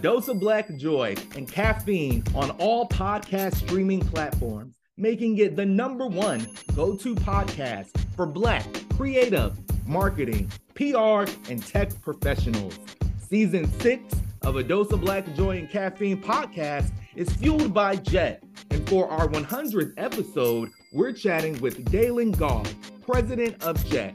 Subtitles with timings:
[0.00, 6.06] Dose of Black Joy and Caffeine on all podcast streaming platforms, making it the number
[6.06, 12.78] one go to podcast for Black creative, marketing, PR, and tech professionals.
[13.18, 18.42] Season six of A Dose of Black Joy and Caffeine podcast is fueled by Jet.
[18.70, 22.64] And for our 100th episode, we're chatting with Dalen Gaw,
[23.04, 24.14] president of Jet.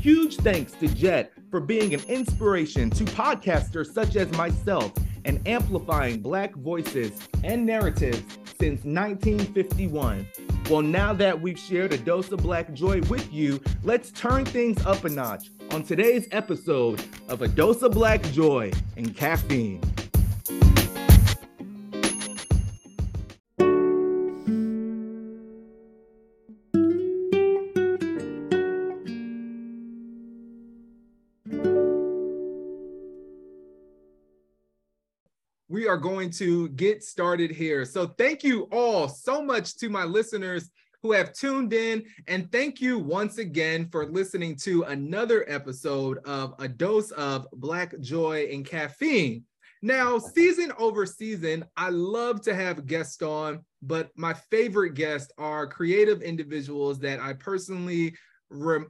[0.00, 4.92] Huge thanks to Jet for being an inspiration to podcasters such as myself
[5.26, 7.12] and amplifying Black voices
[7.44, 8.22] and narratives
[8.58, 10.26] since 1951.
[10.70, 14.84] Well, now that we've shared a dose of Black joy with you, let's turn things
[14.86, 19.82] up a notch on today's episode of A Dose of Black Joy and Caffeine.
[35.96, 37.86] Are going to get started here.
[37.86, 40.70] So, thank you all so much to my listeners
[41.02, 42.04] who have tuned in.
[42.26, 47.98] And thank you once again for listening to another episode of A Dose of Black
[48.00, 49.44] Joy and Caffeine.
[49.80, 55.66] Now, season over season, I love to have guests on, but my favorite guests are
[55.66, 58.14] creative individuals that I personally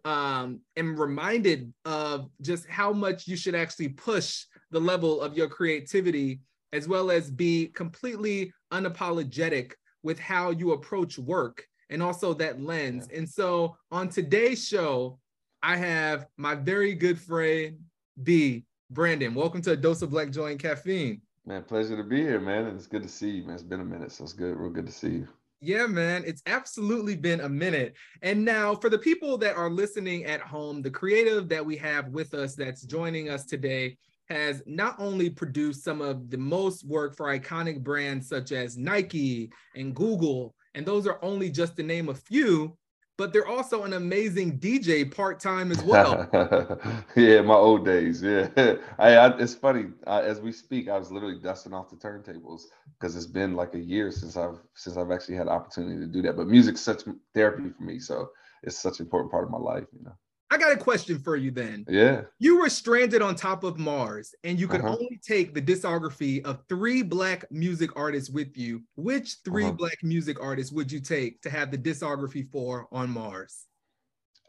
[0.04, 5.48] um, am reminded of just how much you should actually push the level of your
[5.48, 6.40] creativity
[6.76, 9.72] as well as be completely unapologetic
[10.02, 13.08] with how you approach work and also that lens.
[13.14, 15.18] And so on today's show,
[15.62, 17.78] I have my very good friend
[18.22, 19.34] B, Brandon.
[19.34, 21.22] Welcome to a dose of black joy and caffeine.
[21.46, 22.66] Man, pleasure to be here, man.
[22.66, 23.54] And it's good to see you, man.
[23.54, 24.54] It's been a minute, so it's good.
[24.54, 25.28] Real good to see you.
[25.62, 27.94] Yeah, man, it's absolutely been a minute.
[28.20, 32.08] And now, for the people that are listening at home, the creative that we have
[32.08, 33.96] with us that's joining us today
[34.28, 39.50] has not only produced some of the most work for iconic brands such as Nike
[39.74, 42.76] and Google, and those are only just to name a few,
[43.18, 46.28] but they're also an amazing DJ part time as well.
[47.16, 48.22] yeah, my old days.
[48.22, 48.48] Yeah,
[48.98, 49.86] I, I, it's funny.
[50.06, 52.62] Uh, as we speak, I was literally dusting off the turntables
[52.98, 56.20] because it's been like a year since I've since I've actually had opportunity to do
[56.22, 56.36] that.
[56.36, 57.02] But music's such
[57.34, 58.30] therapy for me, so
[58.62, 59.86] it's such an important part of my life.
[59.92, 60.16] You know.
[60.50, 61.84] I got a question for you then.
[61.88, 62.22] Yeah.
[62.38, 64.96] You were stranded on top of Mars and you could uh-huh.
[65.00, 68.82] only take the discography of three black music artists with you.
[68.94, 69.72] Which 3 uh-huh.
[69.72, 73.66] black music artists would you take to have the discography for on Mars?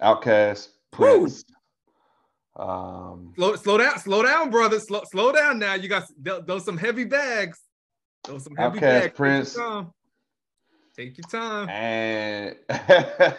[0.02, 1.44] Outkast, Prince.
[2.56, 4.80] Um, slow, slow down, slow down, brother.
[4.80, 5.74] Slow, slow down now.
[5.74, 6.06] You got
[6.46, 7.60] those some heavy bags.
[8.24, 9.14] Those some heavy Outkast, bags.
[9.16, 9.58] Prince.
[10.98, 11.70] Take your time.
[11.70, 12.56] And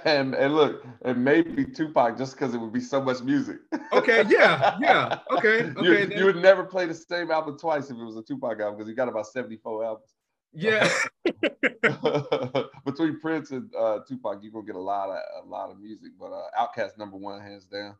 [0.04, 3.58] and, and look, it may be Tupac just because it would be so much music.
[3.92, 5.18] Okay, yeah, yeah.
[5.32, 5.82] Okay, okay.
[5.82, 8.76] You, you, would never play the same album twice if it was a Tupac album
[8.76, 10.14] because he got about 74 albums.
[10.52, 10.88] Yeah.
[12.86, 16.12] Between Prince and uh, Tupac, you're gonna get a lot of a lot of music.
[16.18, 17.96] But uh Outkast number one, hands down.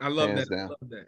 [0.00, 0.56] I love hands that.
[0.56, 0.64] Down.
[0.64, 1.06] I love that.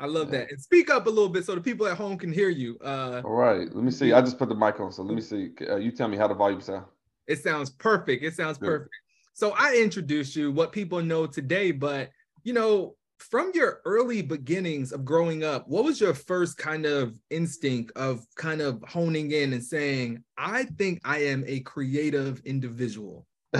[0.00, 0.40] I love yeah.
[0.40, 0.50] that.
[0.50, 2.78] And speak up a little bit so the people at home can hear you.
[2.84, 3.72] Uh, All right.
[3.72, 4.12] Let me see.
[4.12, 5.50] I just put the mic on, so let me see.
[5.68, 6.86] Uh, you tell me how the volume sound.
[7.26, 8.22] It sounds perfect.
[8.22, 8.90] It sounds perfect.
[9.34, 12.10] So I introduced you what people know today, but
[12.44, 17.18] you know, from your early beginnings of growing up, what was your first kind of
[17.30, 23.26] instinct of kind of honing in and saying, I think I am a creative individual?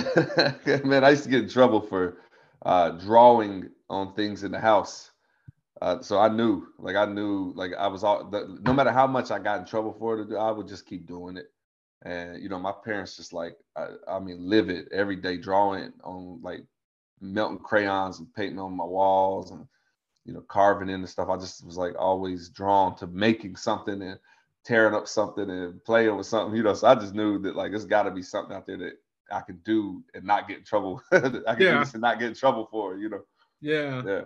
[0.85, 2.19] Man, I used to get in trouble for
[2.65, 5.13] uh, drawing on things in the house.
[5.81, 9.07] Uh, so I knew, like, I knew, like, I was all, the, no matter how
[9.07, 11.47] much I got in trouble for it, I would just keep doing it
[12.05, 15.93] and you know my parents just like I, I mean live it every day drawing
[16.03, 16.65] on like
[17.21, 19.67] melting crayons and painting on my walls and
[20.25, 24.03] you know carving in the stuff i just was like always drawn to making something
[24.03, 24.19] and
[24.65, 27.71] tearing up something and playing with something you know so i just knew that like
[27.71, 28.95] there's got to be something out there that
[29.31, 31.73] i could do and not get in trouble i could yeah.
[31.73, 33.21] do this and not get in trouble for you know
[33.61, 34.23] yeah yeah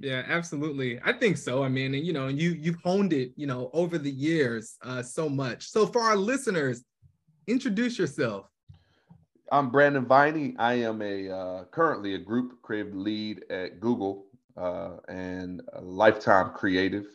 [0.00, 1.00] yeah, absolutely.
[1.04, 1.64] I think so.
[1.64, 5.02] I mean, and you know, you you've honed it, you know, over the years uh,
[5.02, 5.68] so much.
[5.68, 6.84] So for our listeners,
[7.48, 8.50] Introduce yourself.
[9.50, 10.54] I'm Brandon Viney.
[10.58, 14.26] I am a uh, currently a group creative lead at Google
[14.58, 17.06] uh, and lifetime creative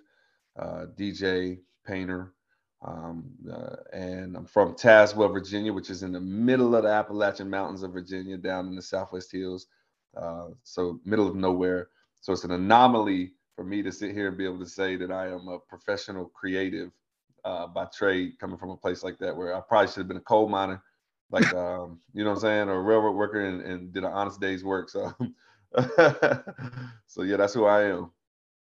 [0.57, 2.33] uh, DJ, painter,
[2.81, 7.47] um, uh, and I'm from Tazewell, Virginia, which is in the middle of the Appalachian
[7.47, 9.67] Mountains of Virginia, down in the Southwest Hills.
[10.17, 11.89] Uh, so middle of nowhere.
[12.21, 15.11] So it's an anomaly for me to sit here and be able to say that
[15.11, 16.89] I am a professional creative
[17.45, 20.17] uh, by trade, coming from a place like that, where I probably should have been
[20.17, 20.81] a coal miner,
[21.31, 24.11] like um, you know what I'm saying, or a railroad worker, and, and did an
[24.11, 24.89] honest day's work.
[24.89, 25.13] So,
[27.07, 28.11] so yeah, that's who I am.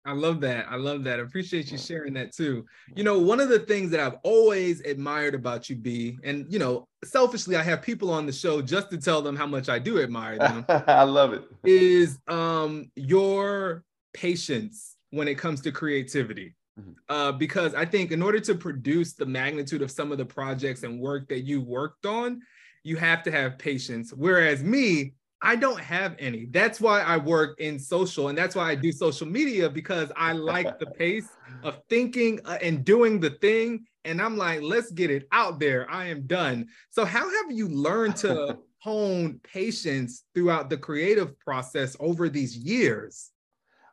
[0.05, 0.67] I love that.
[0.71, 1.21] I love that.
[1.21, 2.65] I appreciate you sharing that too.
[2.97, 6.59] You know, one of the things that I've always admired about you, B, and you
[6.59, 9.79] know, selfishly, I have people on the show just to tell them how much I
[9.79, 10.65] do admire them.
[10.69, 11.45] I love it.
[11.65, 13.85] Is um your
[14.15, 16.55] patience when it comes to creativity.
[16.81, 16.93] Mm-hmm.
[17.09, 20.83] Uh, because I think in order to produce the magnitude of some of the projects
[20.83, 22.41] and work that you worked on,
[22.83, 24.13] you have to have patience.
[24.13, 26.47] Whereas me, I don't have any.
[26.47, 30.33] That's why I work in social and that's why I do social media because I
[30.33, 31.29] like the pace
[31.63, 33.87] of thinking uh, and doing the thing.
[34.05, 35.91] And I'm like, let's get it out there.
[35.91, 36.69] I am done.
[36.91, 43.30] So, how have you learned to hone patience throughout the creative process over these years?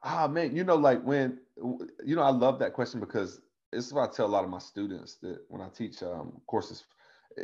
[0.09, 1.39] Ah, man, you know, like when,
[2.05, 3.41] you know, I love that question because
[3.73, 6.41] this is what I tell a lot of my students that when I teach um,
[6.47, 6.85] courses,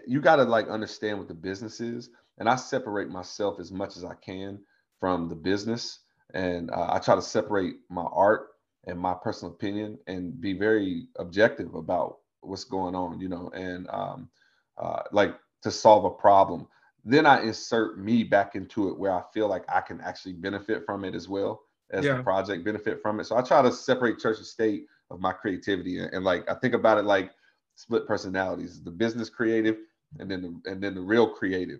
[0.07, 3.97] you got to like understand what the business is and I separate myself as much
[3.97, 4.59] as I can
[4.99, 5.99] from the business,
[6.33, 8.47] and uh, I try to separate my art
[8.87, 13.87] and my personal opinion and be very objective about what's going on, you know, and
[13.89, 14.29] um,
[14.77, 16.67] uh, like to solve a problem.
[17.03, 20.85] Then I insert me back into it where I feel like I can actually benefit
[20.85, 21.61] from it as well
[21.93, 22.17] as yeah.
[22.17, 23.25] the project benefit from it.
[23.25, 26.55] So I try to separate church and state of my creativity and, and like I
[26.55, 27.31] think about it like
[27.75, 29.77] split personalities, the business creative
[30.19, 31.79] and then the and then the real creative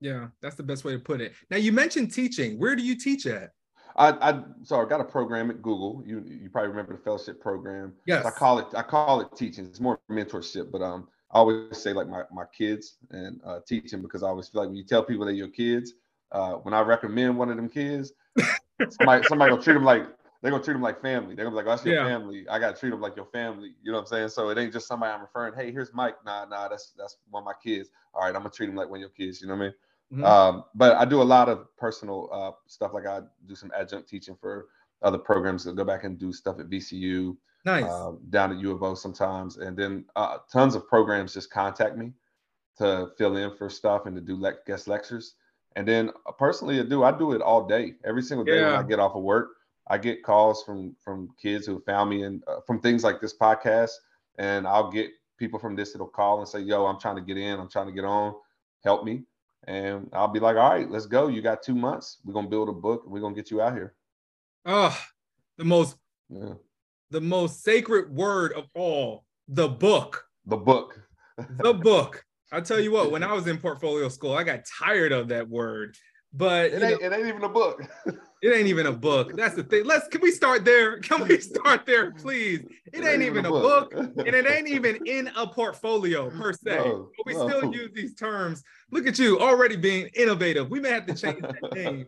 [0.00, 1.34] yeah, that's the best way to put it.
[1.50, 2.58] Now you mentioned teaching.
[2.58, 3.52] Where do you teach at?
[3.96, 6.02] I, I so I got a program at Google.
[6.06, 7.92] You you probably remember the fellowship program.
[8.06, 8.24] Yes.
[8.24, 9.66] I call it I call it teaching.
[9.66, 14.02] It's more mentorship, but um I always say like my, my kids and uh, teaching
[14.02, 15.92] because I always feel like when you tell people they're your kids,
[16.32, 18.12] uh, when I recommend one of them kids,
[18.90, 20.06] somebody somebody gonna treat them like
[20.42, 21.34] they're gonna treat them like family.
[21.34, 22.04] They're gonna be like, oh, that's your yeah.
[22.04, 22.46] family.
[22.48, 23.74] I gotta treat them like your family.
[23.82, 24.28] You know what I'm saying?
[24.30, 25.54] So it ain't just somebody I'm referring.
[25.54, 26.16] Hey, here's Mike.
[26.24, 27.90] Nah, nah, that's that's one of my kids.
[28.14, 29.40] All right, I'm gonna treat them like one of your kids.
[29.40, 29.74] You know what I mean?
[30.12, 30.24] Mm-hmm.
[30.24, 32.92] Um, but I do a lot of personal uh, stuff.
[32.94, 34.68] Like I do some adjunct teaching for
[35.02, 35.66] other programs.
[35.66, 37.36] I go back and do stuff at VCU.
[37.64, 37.84] Nice.
[37.84, 41.96] Uh, down at U of O sometimes, and then uh, tons of programs just contact
[41.96, 42.12] me
[42.78, 45.34] to fill in for stuff and to do le- guest lectures.
[45.76, 48.72] And then uh, personally, I do I do it all day, every single day yeah.
[48.72, 49.50] when I get off of work.
[49.88, 53.36] I get calls from from kids who found me and uh, from things like this
[53.36, 53.90] podcast,
[54.38, 57.36] and I'll get people from this that'll call and say, "Yo, I'm trying to get
[57.36, 57.58] in.
[57.58, 58.34] I'm trying to get on.
[58.84, 59.24] Help me."
[59.66, 61.28] and I'll be like, all right, let's go.
[61.28, 62.18] You got two months.
[62.24, 63.04] We're gonna build a book.
[63.06, 63.94] we're gonna get you out here.
[64.64, 64.98] Oh,
[65.56, 65.96] the most,
[66.28, 66.54] yeah.
[67.10, 70.24] the most sacred word of all, the book.
[70.46, 71.00] The book.
[71.58, 72.24] the book.
[72.52, 75.48] I tell you what, when I was in portfolio school, I got tired of that
[75.48, 75.96] word.
[76.32, 77.82] But it ain't, know, it ain't even a book.
[78.42, 79.36] it ain't even a book.
[79.36, 79.84] That's the thing.
[79.84, 81.00] Let's can we start there?
[81.00, 82.60] Can we start there, please?
[82.60, 83.92] It, it ain't, ain't, even a book.
[83.92, 86.76] book, and it ain't even in a portfolio per se.
[86.76, 87.48] No, but we no.
[87.48, 88.62] still use these terms.
[88.92, 90.70] Look at you already being innovative.
[90.70, 92.06] We may have to change that name.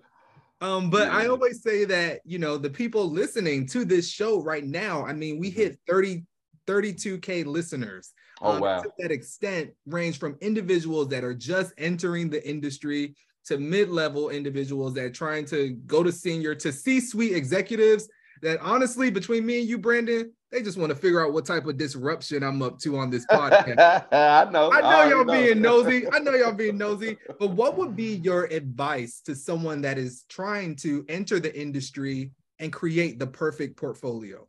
[0.61, 1.17] Um, but yeah.
[1.17, 5.05] I always say that you know the people listening to this show right now.
[5.05, 5.61] I mean, we mm-hmm.
[5.61, 6.25] hit 30,
[6.69, 8.13] 32k listeners.
[8.43, 8.83] Oh um, wow!
[8.83, 14.95] To that extent, range from individuals that are just entering the industry to mid-level individuals
[14.95, 18.09] that are trying to go to senior to C-suite executives
[18.43, 21.65] that honestly, between me and you, Brandon, they just want to figure out what type
[21.67, 24.07] of disruption I'm up to on this podcast.
[24.13, 24.71] I know.
[24.71, 25.33] I know I y'all know.
[25.33, 26.11] being nosy.
[26.13, 27.17] I know y'all being nosy.
[27.39, 32.33] But what would be your advice to someone that is trying to enter the industry
[32.59, 34.47] and create the perfect portfolio?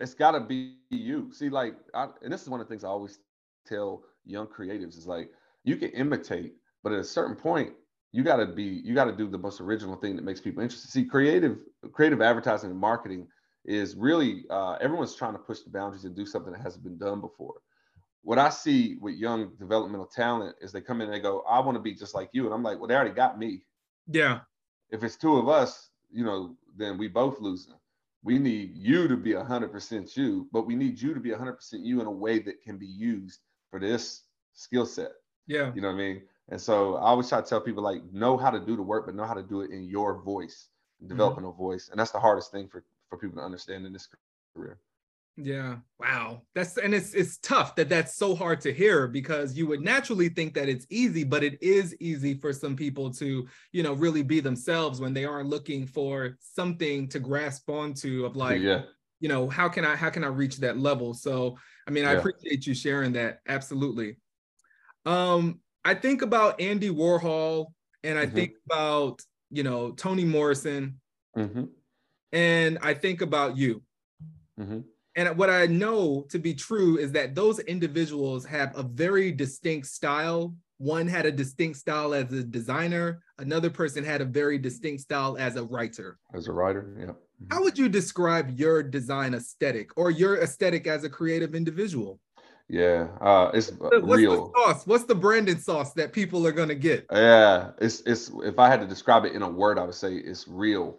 [0.00, 1.30] It's got to be you.
[1.32, 3.18] See, like, I, and this is one of the things I always
[3.66, 5.30] tell young creatives is like,
[5.64, 7.72] you can imitate, but at a certain point,
[8.12, 10.62] you got to be you got to do the most original thing that makes people
[10.62, 10.90] interested.
[10.90, 11.58] See creative
[11.92, 13.28] creative advertising and marketing
[13.64, 16.98] is really uh, everyone's trying to push the boundaries and do something that hasn't been
[16.98, 17.54] done before.
[18.22, 21.58] What i see with young developmental talent is they come in and they go i
[21.58, 23.62] want to be just like you and i'm like well they already got me.
[24.08, 24.40] Yeah.
[24.90, 27.74] If it's two of us you know then we both losing
[28.22, 32.00] we need you to be 100% you but we need you to be 100% you
[32.00, 34.22] in a way that can be used for this
[34.52, 35.12] skill set
[35.46, 38.02] yeah you know what i mean and so I always try to tell people like
[38.12, 40.68] know how to do the work, but know how to do it in your voice,
[41.06, 41.60] developing mm-hmm.
[41.60, 41.88] a voice.
[41.90, 44.08] And that's the hardest thing for, for people to understand in this
[44.54, 44.78] career.
[45.36, 45.76] Yeah.
[45.98, 46.42] Wow.
[46.54, 50.28] That's and it's it's tough that that's so hard to hear because you would naturally
[50.28, 54.22] think that it's easy, but it is easy for some people to, you know, really
[54.22, 58.82] be themselves when they are looking for something to grasp onto of like, yeah.
[59.20, 61.14] you know, how can I how can I reach that level?
[61.14, 61.56] So,
[61.86, 63.40] I mean, I appreciate you sharing that.
[63.48, 64.18] Absolutely.
[65.06, 67.68] Um I think about Andy Warhol
[68.04, 68.34] and I mm-hmm.
[68.34, 71.00] think about, you know, Toni Morrison.
[71.36, 71.64] Mm-hmm.
[72.32, 73.82] And I think about you.
[74.60, 74.80] Mm-hmm.
[75.16, 79.88] And what I know to be true is that those individuals have a very distinct
[79.88, 80.54] style.
[80.78, 85.36] One had a distinct style as a designer, another person had a very distinct style
[85.38, 86.18] as a writer.
[86.32, 87.12] As a writer, yeah.
[87.50, 92.18] How would you describe your design aesthetic or your aesthetic as a creative individual?
[92.68, 94.52] Yeah, uh, it's What's real.
[94.52, 94.86] the sauce?
[94.86, 97.04] What's the branded sauce that people are gonna get?
[97.10, 98.30] Yeah, it's it's.
[98.44, 100.98] If I had to describe it in a word, I would say it's real,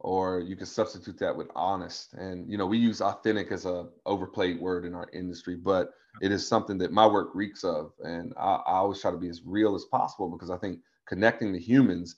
[0.00, 2.14] or you can substitute that with honest.
[2.14, 5.90] And you know, we use authentic as a overplayed word in our industry, but
[6.20, 9.28] it is something that my work reeks of, and I, I always try to be
[9.28, 12.16] as real as possible because I think connecting to humans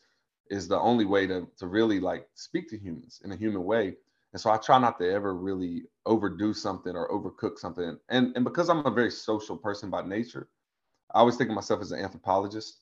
[0.50, 3.96] is the only way to to really like speak to humans in a human way.
[4.32, 7.98] And so I try not to ever really overdo something or overcook something.
[8.08, 10.48] And and because I'm a very social person by nature,
[11.14, 12.81] I always think of myself as an anthropologist,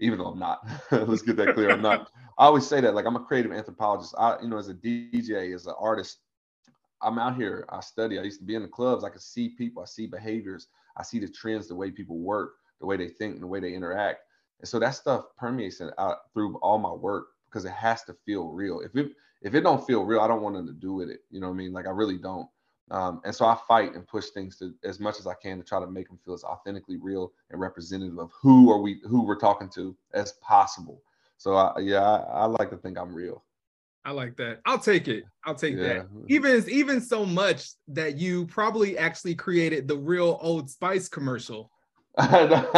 [0.00, 0.66] even though I'm not.
[0.90, 1.70] Let's get that clear.
[1.70, 2.10] I'm not.
[2.38, 4.14] I always say that like I'm a creative anthropologist.
[4.18, 6.18] I, you know, as a DJ, as an artist,
[7.02, 7.66] I'm out here.
[7.68, 8.18] I study.
[8.18, 9.04] I used to be in the clubs.
[9.04, 9.82] I could see people.
[9.82, 10.68] I see behaviors.
[10.96, 13.60] I see the trends, the way people work, the way they think, and the way
[13.60, 14.20] they interact.
[14.60, 18.14] And so that stuff permeates out uh, through all my work because it has to
[18.26, 18.80] feel real.
[18.80, 21.20] If it if it don't feel real, I don't want nothing to do with it.
[21.30, 21.72] You know what I mean?
[21.72, 22.48] Like I really don't.
[22.90, 25.64] Um, and so I fight and push things to as much as I can to
[25.64, 29.24] try to make them feel as authentically real and representative of who are we, who
[29.24, 31.02] we're talking to as possible.
[31.36, 33.44] So I, yeah, I, I like to think I'm real.
[34.04, 34.60] I like that.
[34.64, 35.24] I'll take it.
[35.44, 35.82] I'll take yeah.
[35.82, 36.06] that.
[36.28, 41.70] Even even so much that you probably actually created the real Old Spice commercial
[42.18, 42.70] no,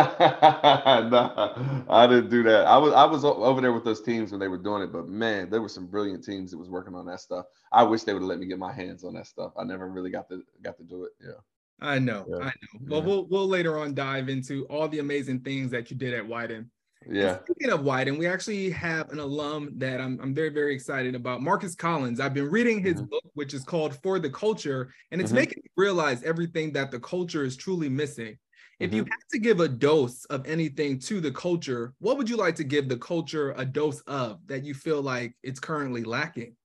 [1.89, 2.67] I didn't do that.
[2.67, 5.09] I was I was over there with those teams when they were doing it, but
[5.09, 7.47] man, there were some brilliant teams that was working on that stuff.
[7.73, 9.53] I wish they would have let me get my hands on that stuff.
[9.59, 11.13] I never really got to got to do it.
[11.19, 11.41] Yeah.
[11.81, 12.37] I know, yeah.
[12.37, 12.53] I know.
[12.89, 13.07] Well, yeah.
[13.07, 16.67] we'll we'll later on dive into all the amazing things that you did at Wieden.
[17.09, 17.39] Yeah.
[17.41, 21.41] speaking of Wieden, we actually have an alum that I'm I'm very very excited about,
[21.41, 22.21] Marcus Collins.
[22.21, 23.07] I've been reading his mm-hmm.
[23.07, 25.39] book, which is called For the Culture, and it's mm-hmm.
[25.39, 28.37] making me realize everything that the culture is truly missing.
[28.79, 28.97] If mm-hmm.
[28.97, 32.57] you had to give a dose of anything to the culture, what would you like
[32.57, 36.57] to give the culture a dose of that you feel like it's currently lacking?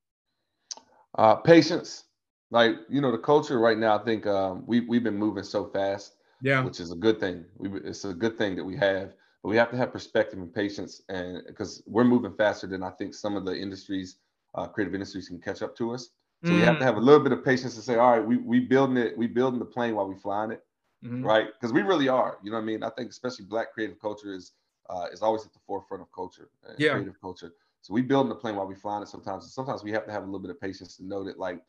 [1.17, 2.05] Uh, patience.
[2.49, 3.99] Like you know, the culture right now.
[3.99, 6.15] I think um, we we've been moving so fast.
[6.41, 7.43] Yeah, which is a good thing.
[7.57, 10.53] We, it's a good thing that we have, but we have to have perspective and
[10.53, 14.19] patience, and because we're moving faster than I think some of the industries,
[14.55, 16.09] uh, creative industries, can catch up to us.
[16.45, 16.55] So mm.
[16.55, 16.85] we have to mm.
[16.85, 19.27] have a little bit of patience to say, all right, we we building it, we
[19.27, 20.61] building the plane while we flying it
[21.03, 21.23] mm-hmm.
[21.23, 21.47] right?
[21.53, 22.37] Because we really are.
[22.43, 22.83] You know what I mean?
[22.83, 24.53] I think especially Black creative culture is
[24.89, 26.93] uh, is always at the forefront of culture, uh, yeah.
[26.93, 27.53] creative culture.
[27.81, 29.43] So we building the plane while we flying it sometimes.
[29.43, 31.61] And sometimes we have to have a little bit of patience to know that like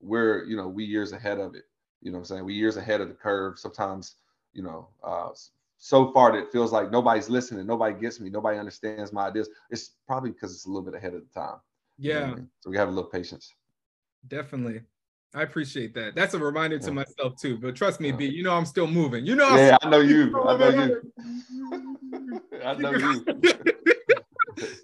[0.00, 1.64] we're you know we years ahead of it.
[2.02, 2.44] You know what I'm saying?
[2.44, 3.58] We years ahead of the curve.
[3.58, 4.16] Sometimes
[4.52, 4.88] you know.
[5.02, 5.30] Uh,
[5.78, 9.50] so far that it feels like nobody's listening, nobody gets me, nobody understands my ideas.
[9.68, 11.58] It's probably because it's a little bit ahead of the time.
[11.98, 12.14] Yeah.
[12.14, 12.48] You know I mean?
[12.60, 13.52] So we have a little patience.
[14.28, 14.80] Definitely.
[15.34, 16.14] I appreciate that.
[16.14, 17.58] That's a reminder to myself too.
[17.58, 19.26] But trust me, B, you know I'm still moving.
[19.26, 19.56] You know.
[19.56, 20.40] Yeah, I know you.
[20.40, 21.12] I know you.
[22.64, 23.24] I know you.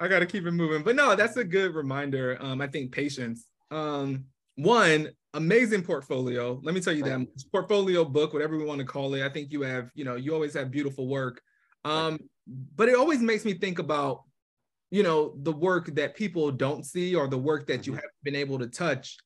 [0.00, 0.84] I got to keep it moving.
[0.84, 2.38] But no, that's a good reminder.
[2.40, 3.48] Um, I think patience.
[3.72, 6.60] Um, one amazing portfolio.
[6.62, 9.24] Let me tell you that portfolio book, whatever we want to call it.
[9.24, 11.40] I think you have, you know, you always have beautiful work.
[11.84, 12.20] Um,
[12.76, 14.22] but it always makes me think about,
[14.90, 17.98] you know, the work that people don't see or the work that you mm-hmm.
[17.98, 19.18] haven't been able to touch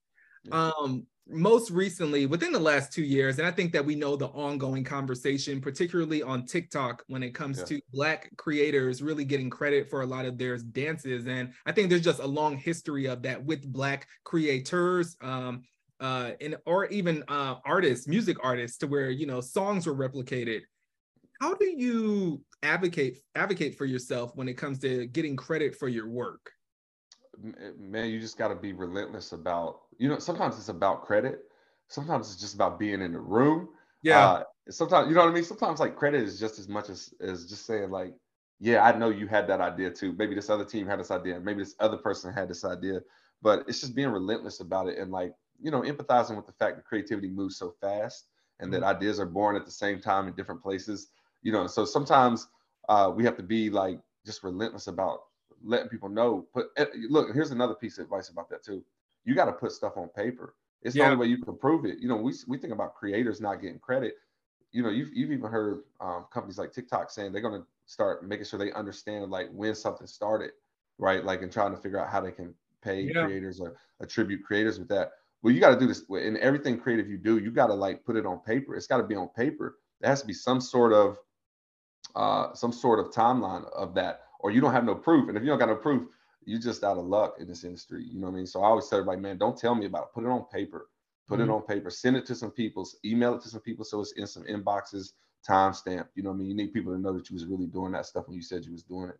[0.50, 4.26] um, most recently, within the last two years, and I think that we know the
[4.28, 7.64] ongoing conversation, particularly on TikTok, when it comes yeah.
[7.66, 11.26] to Black creators really getting credit for a lot of their dances.
[11.26, 15.16] And I think there's just a long history of that with Black creators.
[15.20, 15.62] Um,
[16.00, 20.62] uh, and or even uh, artists, music artists, to where you know songs were replicated.
[21.40, 26.08] How do you advocate advocate for yourself when it comes to getting credit for your
[26.08, 26.50] work?
[27.78, 31.40] Man, you just got to be relentless about you know, sometimes it's about credit.
[31.88, 33.68] Sometimes it's just about being in the room.
[34.02, 34.26] Yeah.
[34.26, 35.44] Uh, sometimes, you know what I mean?
[35.44, 38.14] Sometimes like credit is just as much as, as just saying like,
[38.60, 40.14] yeah, I know you had that idea too.
[40.16, 41.40] Maybe this other team had this idea.
[41.40, 43.00] Maybe this other person had this idea,
[43.42, 44.98] but it's just being relentless about it.
[44.98, 48.26] And like, you know, empathizing with the fact that creativity moves so fast
[48.60, 48.80] and mm-hmm.
[48.80, 51.08] that ideas are born at the same time in different places,
[51.42, 52.48] you know, so sometimes
[52.88, 55.22] uh, we have to be like just relentless about
[55.64, 56.46] letting people know.
[56.54, 58.84] But eh, look, here's another piece of advice about that too
[59.24, 60.54] you got to put stuff on paper.
[60.82, 61.04] It's yeah.
[61.04, 61.98] the only way you can prove it.
[62.00, 64.14] You know, we, we think about creators not getting credit.
[64.72, 68.26] You know, you've, you've even heard um, companies like TikTok saying they're going to start
[68.26, 70.50] making sure they understand like when something started,
[70.98, 71.24] right?
[71.24, 73.24] Like and trying to figure out how they can pay yeah.
[73.24, 75.12] creators or attribute creators with that.
[75.42, 77.38] Well, you got to do this in everything creative you do.
[77.38, 78.74] You got to like put it on paper.
[78.74, 79.78] It's got to be on paper.
[80.00, 81.18] There has to be some sort of
[82.14, 85.28] uh, some sort of timeline of that, or you don't have no proof.
[85.28, 86.08] And if you don't got no proof,
[86.44, 88.04] you're just out of luck in this industry.
[88.04, 88.46] You know what I mean?
[88.46, 90.14] So I always tell everybody, man, don't tell me about it.
[90.14, 90.88] Put it on paper.
[91.28, 91.50] Put mm-hmm.
[91.50, 91.90] it on paper.
[91.90, 92.88] Send it to some people.
[93.04, 95.12] Email it to some people so it's in some inboxes,
[95.48, 96.06] timestamp.
[96.14, 96.48] You know what I mean?
[96.48, 98.64] You need people to know that you was really doing that stuff when you said
[98.64, 99.18] you was doing it.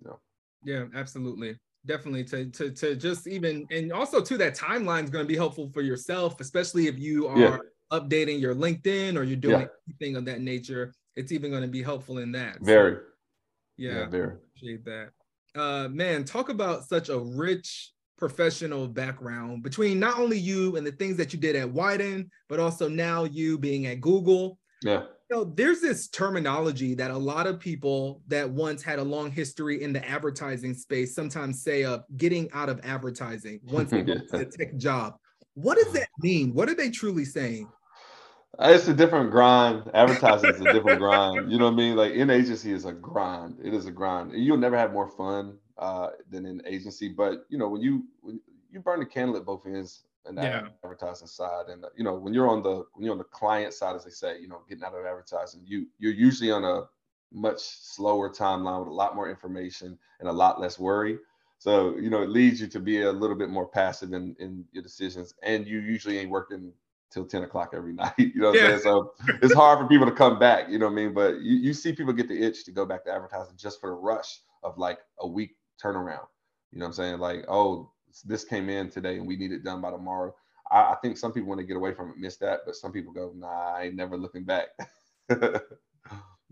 [0.00, 0.20] You know?
[0.64, 1.58] Yeah, absolutely.
[1.86, 5.36] definitely to to to just even and also too that timeline is going to be
[5.36, 7.58] helpful for yourself, especially if you are yeah.
[7.90, 9.66] updating your LinkedIn or you're doing yeah.
[9.88, 10.92] anything of that nature.
[11.16, 12.60] It's even going to be helpful in that.
[12.60, 12.94] Very.
[12.94, 13.00] So,
[13.76, 14.34] yeah, yeah, very.
[14.56, 15.10] Appreciate that.
[15.54, 20.92] Uh, man, talk about such a rich professional background between not only you and the
[20.92, 24.58] things that you did at Wieden, but also now you being at Google.
[24.82, 29.30] Yeah know, there's this terminology that a lot of people that once had a long
[29.30, 34.32] history in the advertising space sometimes say of getting out of advertising once they get
[34.32, 35.14] a tech job.
[35.54, 36.54] What does that mean?
[36.54, 37.68] What are they truly saying?
[38.58, 39.90] It's a different grind.
[39.94, 41.50] Advertising is a different grind.
[41.50, 41.96] You know what I mean?
[41.96, 43.58] Like in agency is a grind.
[43.62, 44.32] It is a grind.
[44.34, 47.08] You'll never have more fun uh, than in agency.
[47.08, 48.40] But you know, when you when
[48.70, 50.68] you burn the candle at both ends, and that yeah.
[50.84, 51.66] advertising side.
[51.68, 54.10] And you know, when you're on the when you're on the client side, as they
[54.10, 56.82] say, you know, getting out of advertising, you you're usually on a
[57.32, 61.18] much slower timeline with a lot more information and a lot less worry.
[61.58, 64.64] So, you know, it leads you to be a little bit more passive in, in
[64.72, 65.32] your decisions.
[65.42, 66.72] And you usually ain't working
[67.12, 68.14] till 10 o'clock every night.
[68.16, 68.64] You know what yeah.
[68.64, 68.82] I'm saying?
[68.82, 71.14] So it's hard for people to come back, you know what I mean?
[71.14, 73.90] But you, you see people get the itch to go back to advertising just for
[73.90, 76.26] the rush of like a week turnaround.
[76.72, 77.18] You know what I'm saying?
[77.18, 77.90] Like, oh,
[78.24, 80.34] this came in today and we need it done by tomorrow.
[80.70, 82.92] I, I think some people want to get away from it, miss that, but some
[82.92, 84.68] people go, nah, I ain't never looking back.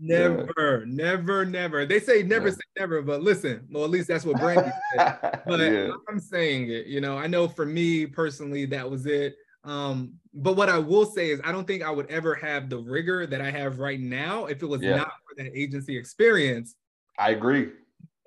[0.03, 0.79] Never, yeah.
[0.87, 1.85] never, never.
[1.85, 2.55] They say never yeah.
[2.55, 5.41] say never, but listen, well, at least that's what Brandy said.
[5.45, 5.91] But yeah.
[6.09, 9.35] I'm saying it, you know, I know for me personally, that was it.
[9.63, 12.79] Um, but what I will say is I don't think I would ever have the
[12.79, 16.75] rigor that I have right now if it was not for that agency experience.
[17.19, 17.69] I agree.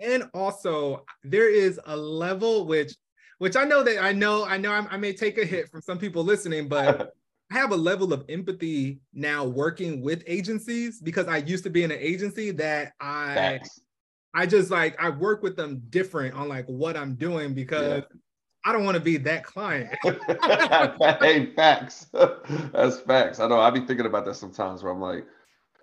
[0.01, 2.95] And also there is a level which
[3.39, 5.83] which I know that I know I know I'm, i may take a hit from
[5.83, 7.15] some people listening, but
[7.51, 11.83] I have a level of empathy now working with agencies because I used to be
[11.83, 13.81] in an agency that I Facts.
[14.35, 18.21] I just like I work with them different on like what I'm doing because yeah.
[18.65, 19.95] I don't want to be that client.
[21.21, 22.07] hey, facts.
[22.73, 23.41] That's facts.
[23.41, 23.61] I know.
[23.61, 25.27] I be thinking about that sometimes where I'm like,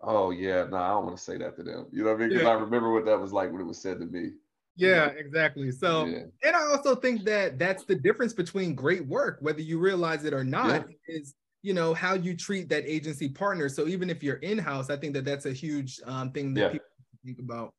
[0.01, 1.87] oh yeah, no, nah, I don't want to say that to them.
[1.91, 2.29] You know what I mean?
[2.29, 2.49] Because yeah.
[2.49, 4.31] I remember what that was like when it was said to me.
[4.75, 5.69] Yeah, exactly.
[5.71, 6.23] So, yeah.
[6.43, 10.33] and I also think that that's the difference between great work, whether you realize it
[10.33, 11.15] or not, yeah.
[11.15, 13.69] is you know how you treat that agency partner.
[13.69, 16.71] So even if you're in house, I think that that's a huge um, thing that
[16.71, 16.87] people
[17.23, 17.73] think about.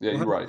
[0.00, 0.48] Yeah, you're right.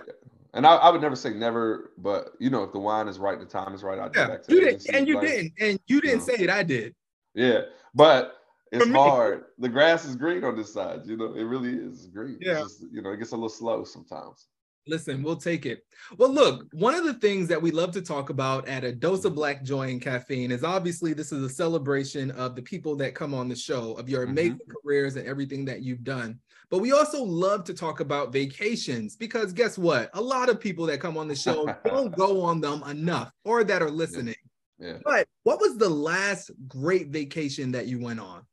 [0.55, 3.37] And I, I, would never say never, but you know, if the wine is right,
[3.37, 3.99] the time is right.
[3.99, 6.37] I'd yeah, you did, and you like, didn't, and you didn't you know.
[6.37, 6.49] say it.
[6.49, 6.95] I did.
[7.33, 7.61] Yeah,
[7.93, 8.37] but
[8.71, 9.45] it's hard.
[9.59, 11.01] The grass is green on this side.
[11.05, 12.37] You know, it really is green.
[12.41, 12.61] Yeah.
[12.61, 14.47] Just, you know, it gets a little slow sometimes.
[14.87, 15.83] Listen, we'll take it.
[16.17, 19.25] Well, look, one of the things that we love to talk about at a dose
[19.25, 23.15] of black joy and caffeine is obviously this is a celebration of the people that
[23.15, 24.31] come on the show, of your mm-hmm.
[24.31, 24.73] amazing mm-hmm.
[24.83, 26.39] careers and everything that you've done.
[26.69, 30.09] But we also love to talk about vacations because guess what?
[30.13, 33.63] A lot of people that come on the show don't go on them enough or
[33.63, 34.35] that are listening.
[34.79, 34.87] Yeah.
[34.87, 34.97] yeah.
[35.03, 38.43] But what was the last great vacation that you went on?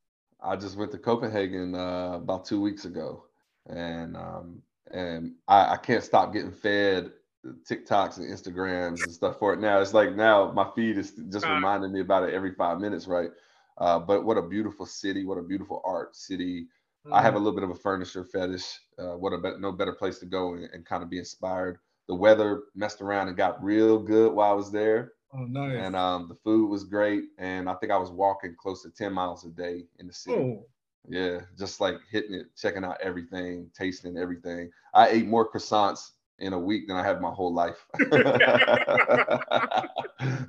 [0.43, 3.25] I just went to Copenhagen uh, about two weeks ago.
[3.67, 7.13] And um, and I, I can't stop getting fed
[7.69, 9.81] TikToks and Instagrams and stuff for it now.
[9.81, 13.31] It's like now my feed is just reminding me about it every five minutes, right?
[13.79, 15.25] Uh, but what a beautiful city!
[15.25, 16.67] What a beautiful art city!
[17.07, 17.13] Mm.
[17.13, 17.45] I have a mm-hmm.
[17.45, 18.81] little bit of a furniture fetish.
[18.99, 21.79] Uh, what a be- no better place to go and, and, kind of be inspired.
[22.09, 25.13] The weather messed around and got real good while I was there.
[25.35, 25.79] Oh, nice!
[25.79, 29.13] And um, the food was great, and I think I was walking close to ten
[29.15, 30.37] miles a day in the city.
[30.37, 30.67] Oh.
[31.09, 34.71] Yeah, just like hitting it, checking out everything, tasting everything.
[34.95, 37.85] I ate more croissants in a week than I have my whole life.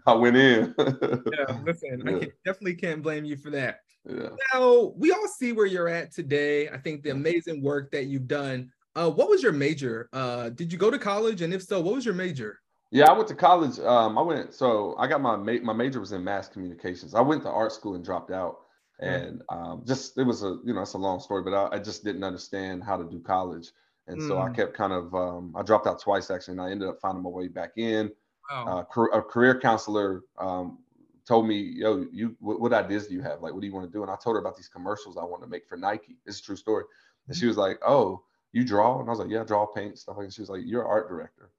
[0.05, 0.75] I went in.
[0.77, 2.15] yeah, listen, yeah.
[2.15, 3.82] I can, definitely can't blame you for that.
[4.05, 4.29] Yeah.
[4.53, 6.69] Now, we all see where you're at today.
[6.69, 8.71] I think the amazing work that you've done.
[8.95, 10.09] Uh, what was your major?
[10.13, 11.41] Uh, did you go to college?
[11.41, 12.59] And if so, what was your major?
[12.91, 13.79] Yeah, I went to college.
[13.79, 17.15] Um, I went, so I got my, ma- my major was in mass communications.
[17.15, 18.57] I went to art school and dropped out
[18.99, 21.79] and um, just it was a you know it's a long story but I, I,
[21.79, 23.71] just didn't understand how to do college
[24.07, 24.27] and mm.
[24.27, 24.55] so i mm.
[24.55, 27.29] kept kind of um, i dropped out twice actually and i ended up finding my
[27.29, 28.11] way back in
[28.51, 28.85] wow.
[28.95, 30.79] uh, a career counselor um,
[31.25, 33.85] told me yo you what, what, ideas do you have like what do you want
[33.85, 36.17] to do and i told her about these commercials i want to make for nike
[36.25, 36.83] it's a true story
[37.27, 37.49] and she mm.
[37.49, 40.27] was like oh you draw and i was like yeah I draw paint stuff like
[40.27, 40.33] that.
[40.33, 41.51] she was like you're an art director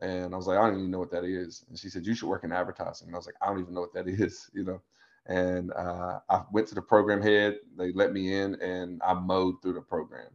[0.00, 2.14] and i was like i don't even know what that is and she said you
[2.14, 4.50] should work in advertising and i was like i don't even know what that is
[4.54, 4.80] you know
[5.26, 7.58] and uh, I went to the program head.
[7.76, 10.28] They let me in, and I mowed through the program,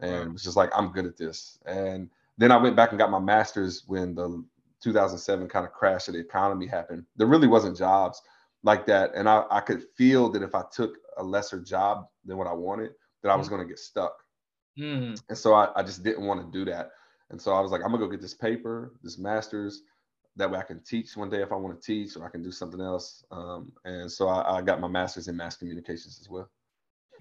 [0.00, 0.26] and right.
[0.26, 1.58] it was just like I'm good at this.
[1.66, 4.44] And then I went back and got my master's when the
[4.84, 7.04] 2007 kind of crash of the economy happened.
[7.16, 8.20] There really wasn't jobs
[8.62, 12.36] like that, and I, I could feel that if I took a lesser job than
[12.36, 12.92] what I wanted,
[13.22, 13.50] that I was mm.
[13.50, 14.14] going to get stuck.
[14.78, 15.20] Mm.
[15.28, 16.90] And so I, I just didn't want to do that.
[17.30, 19.82] And so I was like, I'm gonna go get this paper, this master's.
[20.36, 22.42] That way I can teach one day if I want to teach, or I can
[22.42, 23.24] do something else.
[23.30, 26.50] Um, and so I, I, got my master's in mass communications as well.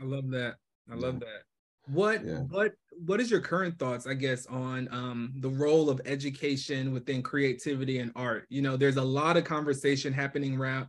[0.02, 0.56] I love that.
[0.92, 1.20] I love yeah.
[1.20, 1.44] that.
[1.88, 2.40] What yeah.
[2.50, 2.74] what
[3.06, 8.00] what is your current thoughts, I guess, on um, the role of education within creativity
[8.00, 8.46] and art?
[8.50, 10.88] You know, there's a lot of conversation happening around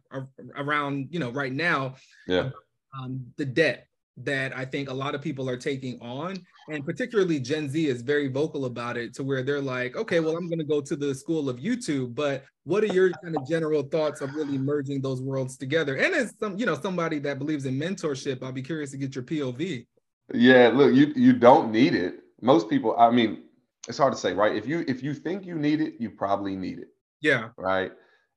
[0.56, 1.96] around you know right now.
[2.26, 2.50] Yeah.
[2.96, 6.36] Um, the debt that I think a lot of people are taking on,
[6.68, 10.36] and particularly Gen Z is very vocal about it, to where they're like, okay, well,
[10.36, 13.48] I'm going to go to the school of YouTube, but what are your kind of
[13.48, 15.96] general thoughts of really merging those worlds together?
[15.96, 19.16] And as some, you know, somebody that believes in mentorship, I'll be curious to get
[19.16, 19.86] your POV.
[20.32, 22.20] Yeah, look, you you don't need it.
[22.40, 23.44] Most people, I mean,
[23.88, 24.54] it's hard to say, right?
[24.54, 26.88] If you if you think you need it, you probably need it.
[27.20, 27.50] Yeah.
[27.56, 27.92] Right.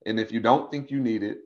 [0.06, 1.40] And if you don't think you need it,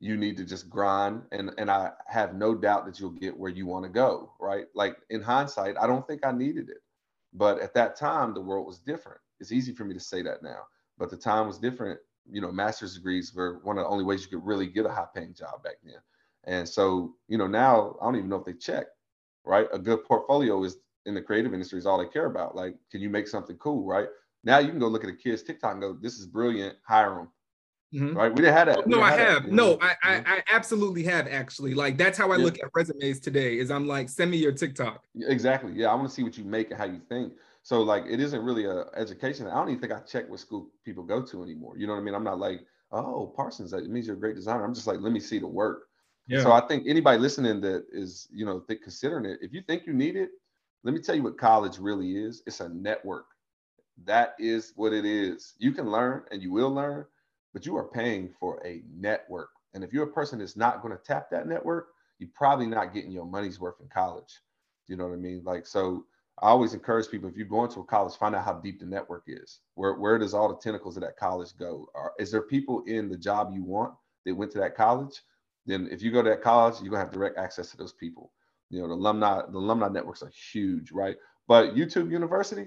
[0.00, 3.50] you need to just grind and and I have no doubt that you'll get where
[3.50, 4.66] you want to go, right?
[4.74, 6.78] Like in hindsight, I don't think I needed it.
[7.32, 9.20] But at that time the world was different.
[9.40, 10.62] It's easy for me to say that now,
[10.98, 11.98] but the time was different.
[12.30, 14.90] You know, master's degrees were one of the only ways you could really get a
[14.90, 15.94] high paying job back then.
[16.44, 18.86] And so, you know, now I don't even know if they check
[19.44, 19.66] right?
[19.72, 22.54] A good portfolio is in the creative industry is all they care about.
[22.54, 24.08] Like, can you make something cool, right?
[24.44, 26.76] Now you can go look at a kid's TikTok and go, "This is brilliant.
[26.86, 27.28] Hire them."
[27.94, 28.16] Mm-hmm.
[28.16, 28.30] Right?
[28.30, 28.86] We didn't have that.
[28.86, 29.44] No, I have.
[29.44, 31.74] That, no, I, I, I absolutely have actually.
[31.74, 32.44] Like that's how I yeah.
[32.44, 33.58] look at resumes today.
[33.58, 35.04] Is I'm like, send me your TikTok.
[35.16, 35.72] Exactly.
[35.74, 37.32] Yeah, I want to see what you make and how you think.
[37.62, 39.46] So like, it isn't really a education.
[39.46, 41.78] I don't even think I check what school people go to anymore.
[41.78, 42.14] You know what I mean?
[42.14, 42.60] I'm not like,
[42.92, 43.70] oh, Parsons.
[43.70, 44.64] That means you're a great designer.
[44.64, 45.87] I'm just like, let me see the work.
[46.28, 46.42] Yeah.
[46.42, 49.94] So I think anybody listening that is, you know, considering it, if you think you
[49.94, 50.30] need it,
[50.84, 52.42] let me tell you what college really is.
[52.46, 53.26] It's a network.
[54.04, 55.54] That is what it is.
[55.58, 57.06] You can learn and you will learn,
[57.52, 59.50] but you are paying for a network.
[59.74, 61.88] And if you're a person that's not going to tap that network,
[62.18, 64.40] you're probably not getting your money's worth in college.
[64.86, 65.42] You know what I mean?
[65.44, 66.04] Like, so
[66.40, 68.86] I always encourage people if you go into a college, find out how deep the
[68.86, 69.60] network is.
[69.74, 71.88] Where where does all the tentacles of that college go?
[71.94, 75.22] Are, is there people in the job you want that went to that college?
[75.68, 78.32] Then if you go to that college, you're gonna have direct access to those people.
[78.70, 81.16] You know, the alumni, the alumni networks are huge, right?
[81.46, 82.66] But YouTube University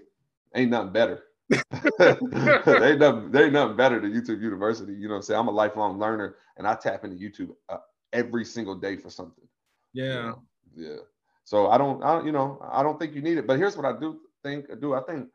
[0.56, 1.24] ain't nothing better.
[1.50, 4.94] they ain't nothing, they ain't nothing better than YouTube University.
[4.94, 5.40] You know what I'm saying?
[5.40, 7.78] I'm a lifelong learner and I tap into YouTube uh,
[8.14, 9.48] every single day for something.
[9.94, 10.06] Yeah.
[10.06, 10.42] You know?
[10.76, 10.98] Yeah.
[11.44, 13.48] So I don't, I don't, you know, I don't think you need it.
[13.48, 15.28] But here's what I do think, do I think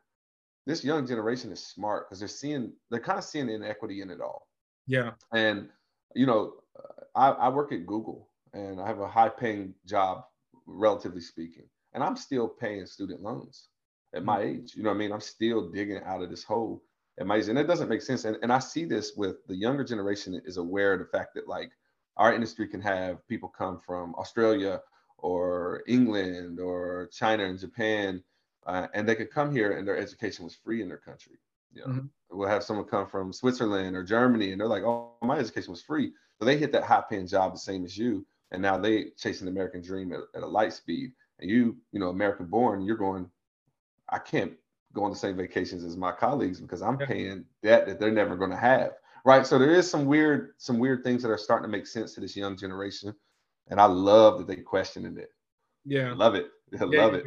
[0.65, 4.21] this young generation is smart because they're seeing, they're kind of seeing inequity in it
[4.21, 4.47] all.
[4.87, 5.11] Yeah.
[5.33, 5.69] And,
[6.15, 6.53] you know,
[7.17, 10.23] I, I work at Google and I have a high paying job,
[10.65, 13.69] relatively speaking, and I'm still paying student loans
[14.13, 14.61] at my mm-hmm.
[14.61, 14.75] age.
[14.75, 15.11] You know what I mean?
[15.11, 16.83] I'm still digging out of this hole
[17.19, 17.47] at my age.
[17.47, 18.23] And it doesn't make sense.
[18.25, 21.47] And, and I see this with the younger generation is aware of the fact that
[21.47, 21.71] like
[22.17, 24.79] our industry can have people come from Australia
[25.17, 28.23] or England or China and Japan,
[28.67, 31.37] uh, and they could come here and their education was free in their country.
[31.73, 32.37] You know, mm-hmm.
[32.37, 35.81] we'll have someone come from Switzerland or Germany, and they're like, "Oh, my education was
[35.81, 39.11] free." So they hit that high paying job the same as you, and now they
[39.17, 41.11] chasing the American dream at, at a light speed.
[41.39, 43.29] And you, you know, American born, you're going,
[44.09, 44.53] I can't
[44.93, 48.35] go on the same vacations as my colleagues because I'm paying debt that they're never
[48.35, 48.91] going to have.
[49.25, 49.45] Right.
[49.45, 52.21] So there is some weird, some weird things that are starting to make sense to
[52.21, 53.13] this young generation.
[53.67, 55.31] And I love that they questioning it.
[55.85, 56.13] Yeah.
[56.13, 56.47] Love it.
[56.79, 57.25] I love it.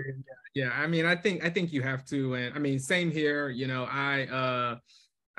[0.55, 0.71] Yeah.
[0.73, 2.35] I mean, I think I think you have to.
[2.35, 3.51] And I mean, same here.
[3.51, 4.77] You know, I uh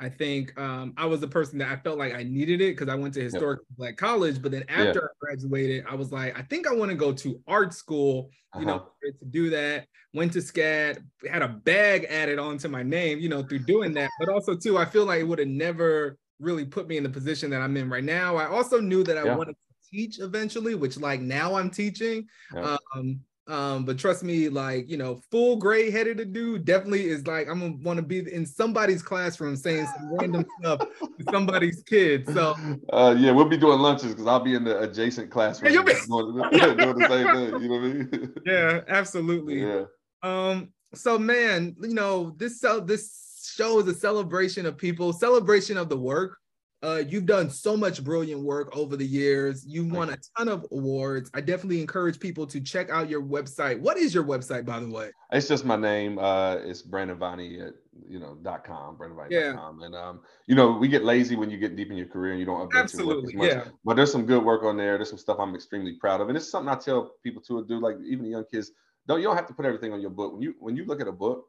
[0.02, 2.88] I think um, I was the person that I felt like I needed it because
[2.88, 3.78] I went to historic yep.
[3.78, 4.42] black college.
[4.42, 5.04] But then after.
[5.04, 8.62] I graduated, I was like, I think I want to go to art school, you
[8.62, 8.78] uh-huh.
[8.78, 9.86] know, to do that.
[10.12, 14.10] Went to SCAD, had a bag added onto my name, you know, through doing that.
[14.18, 17.08] But also, too, I feel like it would have never really put me in the
[17.08, 18.36] position that I'm in right now.
[18.36, 19.36] I also knew that I yeah.
[19.36, 22.26] wanted to teach eventually, which like now I'm teaching.
[22.52, 22.76] Yeah.
[22.94, 23.20] Um,
[23.52, 27.48] um, but trust me, like you know, full gray headed to do definitely is like
[27.48, 32.32] I'm gonna want to be in somebody's classroom saying some random stuff to somebody's kids.
[32.32, 32.56] So
[32.94, 35.92] uh, yeah, we'll be doing lunches because I'll be in the adjacent classroom yeah, be-
[36.08, 36.32] doing,
[36.78, 37.62] doing, the same thing.
[37.62, 38.34] You know what I mean?
[38.46, 39.60] yeah, absolutely.
[39.60, 39.84] Yeah.
[40.22, 40.72] Um.
[40.94, 45.90] So man, you know this so this show is a celebration of people, celebration of
[45.90, 46.38] the work.
[46.82, 49.64] Uh, you've done so much brilliant work over the years.
[49.64, 51.30] You've won a ton of awards.
[51.32, 53.78] I definitely encourage people to check out your website.
[53.78, 55.10] What is your website, by the way?
[55.30, 56.18] It's just my name.
[56.18, 57.74] Uh, it's Brandon Viney at
[58.08, 59.78] you know dot com, brandonviney.com.
[59.80, 59.86] Yeah.
[59.86, 62.40] And um, you know, we get lazy when you get deep in your career and
[62.40, 63.66] you don't update Absolutely, your work as much.
[63.66, 63.72] Yeah.
[63.84, 64.98] But there's some good work on there.
[64.98, 67.80] There's some stuff I'm extremely proud of, and it's something I tell people to do.
[67.80, 68.72] Like even the young kids,
[69.06, 70.32] don't you don't have to put everything on your book.
[70.32, 71.46] When you when you look at a book,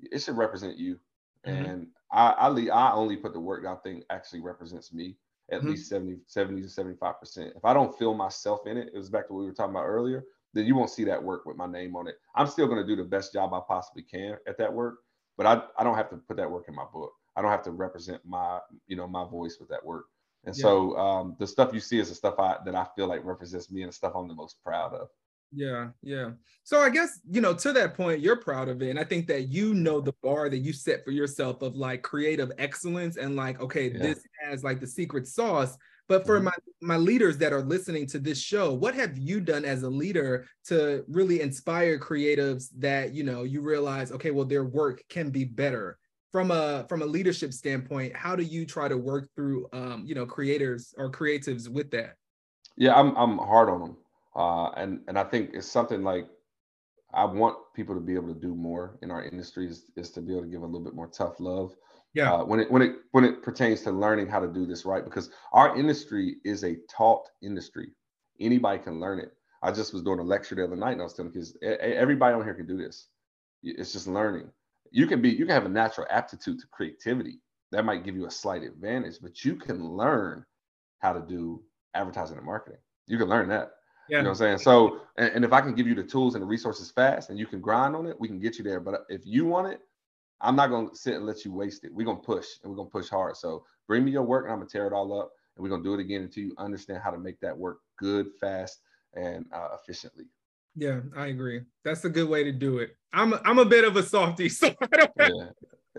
[0.00, 0.98] it should represent you.
[1.46, 1.64] Mm-hmm.
[1.64, 5.16] And I, I, I only put the work that I think actually represents me
[5.50, 5.70] at mm-hmm.
[5.70, 7.56] least 70, 70 to 75%.
[7.56, 9.74] If I don't feel myself in it, it was back to what we were talking
[9.74, 12.16] about earlier, then you won't see that work with my name on it.
[12.34, 14.98] I'm still going to do the best job I possibly can at that work.
[15.36, 17.12] but I, I don't have to put that work in my book.
[17.36, 20.06] I don't have to represent my, you know, my voice with that work.
[20.44, 20.62] And yeah.
[20.62, 23.70] so um, the stuff you see is the stuff I that I feel like represents
[23.70, 25.08] me and the stuff I'm the most proud of.
[25.52, 26.30] Yeah, yeah.
[26.64, 28.90] So I guess, you know, to that point, you're proud of it.
[28.90, 32.02] And I think that you know the bar that you set for yourself of like
[32.02, 33.98] creative excellence and like, okay, yeah.
[33.98, 35.76] this has like the secret sauce.
[36.08, 36.46] But for mm-hmm.
[36.46, 39.90] my my leaders that are listening to this show, what have you done as a
[39.90, 45.30] leader to really inspire creatives that, you know, you realize, okay, well, their work can
[45.30, 45.98] be better?
[46.32, 50.14] From a from a leadership standpoint, how do you try to work through um, you
[50.14, 52.14] know, creators or creatives with that?
[52.76, 53.96] Yeah, I'm I'm hard on them
[54.36, 56.28] uh, and and I think it's something like
[57.14, 60.20] I want people to be able to do more in our industry is, is to
[60.20, 61.74] be able to give a little bit more tough love.
[62.12, 62.32] Yeah.
[62.32, 65.04] Uh, when it when it when it pertains to learning how to do this right,
[65.04, 67.92] because our industry is a taught industry.
[68.40, 69.32] Anybody can learn it.
[69.62, 72.34] I just was doing a lecture the other night, and I was telling kids, everybody
[72.34, 73.08] on here can do this.
[73.62, 74.50] It's just learning.
[74.90, 77.40] You can be, you can have a natural aptitude to creativity.
[77.72, 80.44] That might give you a slight advantage, but you can learn
[80.98, 81.62] how to do
[81.94, 82.78] advertising and marketing.
[83.06, 83.72] You can learn that.
[84.08, 84.18] Yeah.
[84.18, 84.58] You know what I'm saying?
[84.58, 87.38] So, and, and, if I can give you the tools and the resources fast and
[87.38, 88.80] you can grind on it, we can get you there.
[88.80, 89.80] But if you want it,
[90.40, 91.92] I'm not going to sit and let you waste it.
[91.92, 93.36] We're going to push and we're going to push hard.
[93.36, 95.70] So bring me your work and I'm going to tear it all up and we're
[95.70, 98.80] going to do it again until you understand how to make that work good, fast,
[99.14, 100.26] and uh, efficiently.
[100.76, 101.62] Yeah, I agree.
[101.84, 102.96] That's a good way to do it.
[103.12, 105.48] I'm a, I'm a bit of a softy, so I don't have, yeah.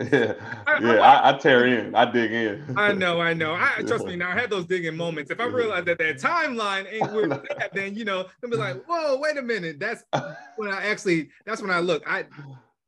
[0.00, 0.34] Yeah,
[0.80, 2.74] yeah, I, I, tear in, I dig in.
[2.76, 3.54] I know, I know.
[3.54, 4.14] I trust me.
[4.14, 5.30] Now I had those digging moments.
[5.30, 8.84] If I realize that that timeline ain't where that, then you know, I'll be like,
[8.84, 9.80] whoa, wait a minute.
[9.80, 10.04] That's
[10.56, 11.30] when I actually.
[11.46, 12.04] That's when I look.
[12.06, 12.26] I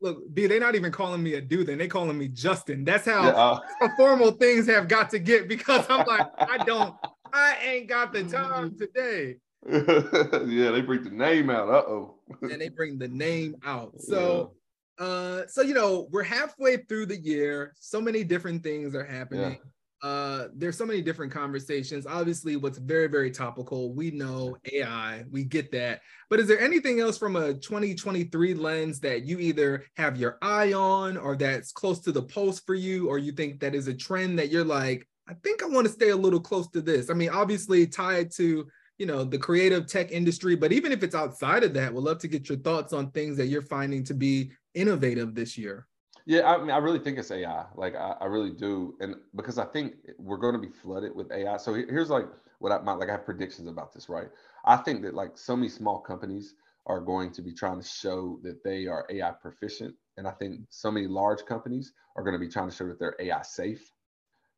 [0.01, 0.23] look.
[0.33, 1.67] B, they're not even calling me a dude.
[1.67, 2.85] Then they calling me Justin.
[2.85, 6.95] That's how yeah, uh, formal things have got to get because I'm like, I don't.
[7.33, 9.37] I ain't got the time today.
[9.69, 11.69] yeah, they bring the name out.
[11.69, 12.15] Uh oh.
[12.43, 13.95] and they bring the name out.
[13.99, 14.53] So.
[15.01, 17.75] Uh, so you know, we're halfway through the year.
[17.81, 19.53] So many different things are happening.
[19.53, 19.57] Yeah.
[20.03, 22.07] Uh, there's so many different conversations.
[22.07, 26.01] Obviously, what's very, very topical, we know AI, we get that.
[26.31, 30.73] But is there anything else from a 2023 lens that you either have your eye
[30.73, 33.95] on or that's close to the pulse for you, or you think that is a
[33.95, 37.11] trend that you're like, I think I want to stay a little close to this?
[37.11, 38.67] I mean, obviously tied to
[38.99, 42.19] you know the creative tech industry but even if it's outside of that we'd love
[42.19, 45.87] to get your thoughts on things that you're finding to be innovative this year?
[46.27, 47.65] Yeah, I mean, I really think it's AI.
[47.75, 51.33] Like, I, I really do, and because I think we're going to be flooded with
[51.33, 51.57] AI.
[51.57, 52.27] So here's like
[52.59, 54.29] what I my like I have predictions about this, right?
[54.65, 56.55] I think that like so many small companies
[56.87, 60.61] are going to be trying to show that they are AI proficient, and I think
[60.69, 63.91] so many large companies are going to be trying to show that they're AI safe,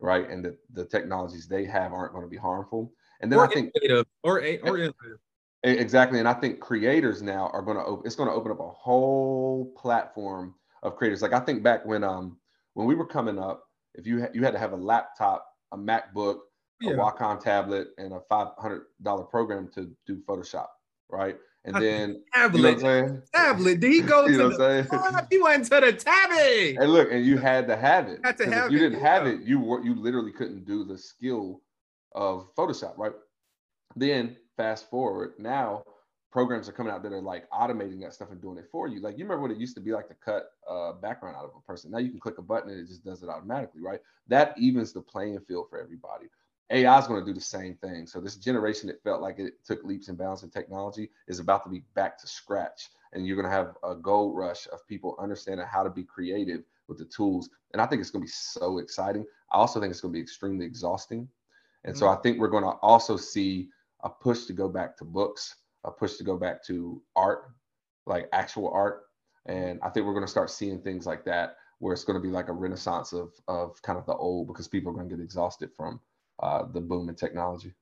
[0.01, 0.29] right?
[0.29, 2.93] And that the technologies they have aren't going to be harmful.
[3.21, 5.21] And then or I think or or innovative.
[5.65, 8.05] Exactly, and I think creators now are going to open.
[8.05, 11.23] It's going to open up a whole platform of creators.
[11.23, 12.39] Like I think back when um
[12.75, 15.79] when we were coming up, if you ha- you had to have a laptop, a
[15.79, 16.41] MacBook,
[16.83, 16.87] a.
[16.87, 20.67] Wacom tablet, and a five hundred dollar program to do Photoshop,
[21.09, 21.37] right?
[21.65, 23.79] And then tablet, you know tablet.
[23.79, 24.87] Did he go you to the?
[24.91, 25.29] What?
[25.31, 26.77] He went to the tablet.
[26.81, 28.19] And look, and you had to have it.
[28.25, 30.99] Had to have if you didn't have it, you were you literally couldn't do the
[30.99, 31.61] skill
[32.17, 33.13] of Photoshop, right?
[33.95, 35.83] Then fast forward now
[36.33, 39.01] programs are coming out that are like automating that stuff and doing it for you.
[39.01, 41.51] Like you remember what it used to be like to cut a background out of
[41.57, 41.91] a person.
[41.91, 44.01] Now you can click a button and it just does it automatically, right?
[44.29, 46.27] That evens the playing field for everybody.
[46.71, 48.07] AI is going to do the same thing.
[48.07, 51.65] So this generation that felt like it took leaps and bounds in technology is about
[51.65, 52.89] to be back to scratch.
[53.13, 56.63] And you're going to have a gold rush of people understanding how to be creative
[56.89, 57.51] with the tools.
[57.75, 59.27] And I think it's going to be so exciting.
[59.51, 61.29] I also think it's going to be extremely exhausting.
[61.85, 61.99] And mm-hmm.
[61.99, 63.69] so I think we're going to also see
[64.03, 67.51] a push to go back to books, a push to go back to art,
[68.07, 69.03] like actual art.
[69.47, 72.23] And I think we're going to start seeing things like that where it's going to
[72.23, 75.17] be like a renaissance of, of kind of the old because people are going to
[75.17, 76.01] get exhausted from
[76.41, 77.75] uh, the boom in technology.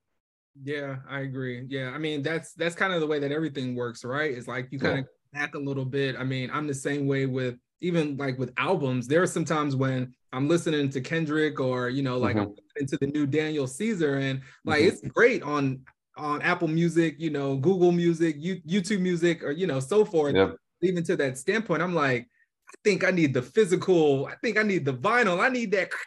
[0.62, 1.64] Yeah, I agree.
[1.68, 4.32] Yeah, I mean that's that's kind of the way that everything works, right?
[4.32, 5.00] It's like you kind yeah.
[5.00, 6.16] of back a little bit.
[6.18, 9.06] I mean, I'm the same way with even like with albums.
[9.06, 12.50] There are some times when I'm listening to Kendrick or you know like mm-hmm.
[12.50, 14.88] I'm into the new Daniel Caesar and like mm-hmm.
[14.88, 15.80] it's great on
[16.20, 20.34] on Apple Music, you know, Google Music, YouTube Music, or you know, so forth.
[20.34, 20.56] Yep.
[20.82, 24.26] Even to that standpoint, I'm like, I think I need the physical.
[24.26, 25.40] I think I need the vinyl.
[25.40, 25.90] I need that.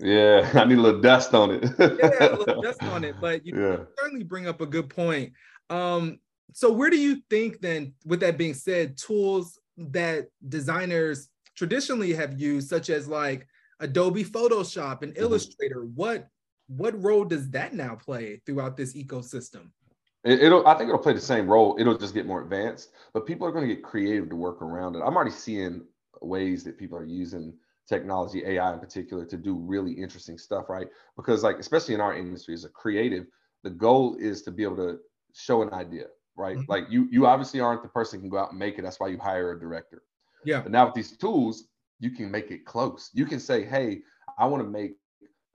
[0.00, 1.62] Yeah, I need a little dust on it.
[1.78, 3.14] yeah, a little dust on it.
[3.20, 3.76] But you yeah.
[3.96, 5.32] certainly bring up a good point.
[5.70, 6.18] Um,
[6.52, 12.40] so where do you think then, with that being said, tools that designers traditionally have
[12.40, 13.46] used, such as like
[13.80, 15.22] Adobe Photoshop and mm-hmm.
[15.22, 16.28] Illustrator, what
[16.68, 19.70] what role does that now play throughout this ecosystem?
[20.24, 21.76] It, will I think it'll play the same role.
[21.78, 24.96] It'll just get more advanced, but people are going to get creative to work around
[24.96, 25.02] it.
[25.04, 25.82] I'm already seeing
[26.22, 27.52] ways that people are using
[27.86, 30.88] technology, AI in particular, to do really interesting stuff, right?
[31.16, 33.26] Because like especially in our industry as a creative,
[33.62, 34.98] the goal is to be able to
[35.34, 36.56] show an idea, right?
[36.56, 36.72] Mm-hmm.
[36.72, 38.82] Like you you obviously aren't the person who can go out and make it.
[38.82, 40.02] That's why you hire a director.
[40.44, 40.62] Yeah.
[40.62, 41.64] But now with these tools,
[42.00, 43.10] you can make it close.
[43.12, 44.00] You can say, hey,
[44.38, 44.96] I want to make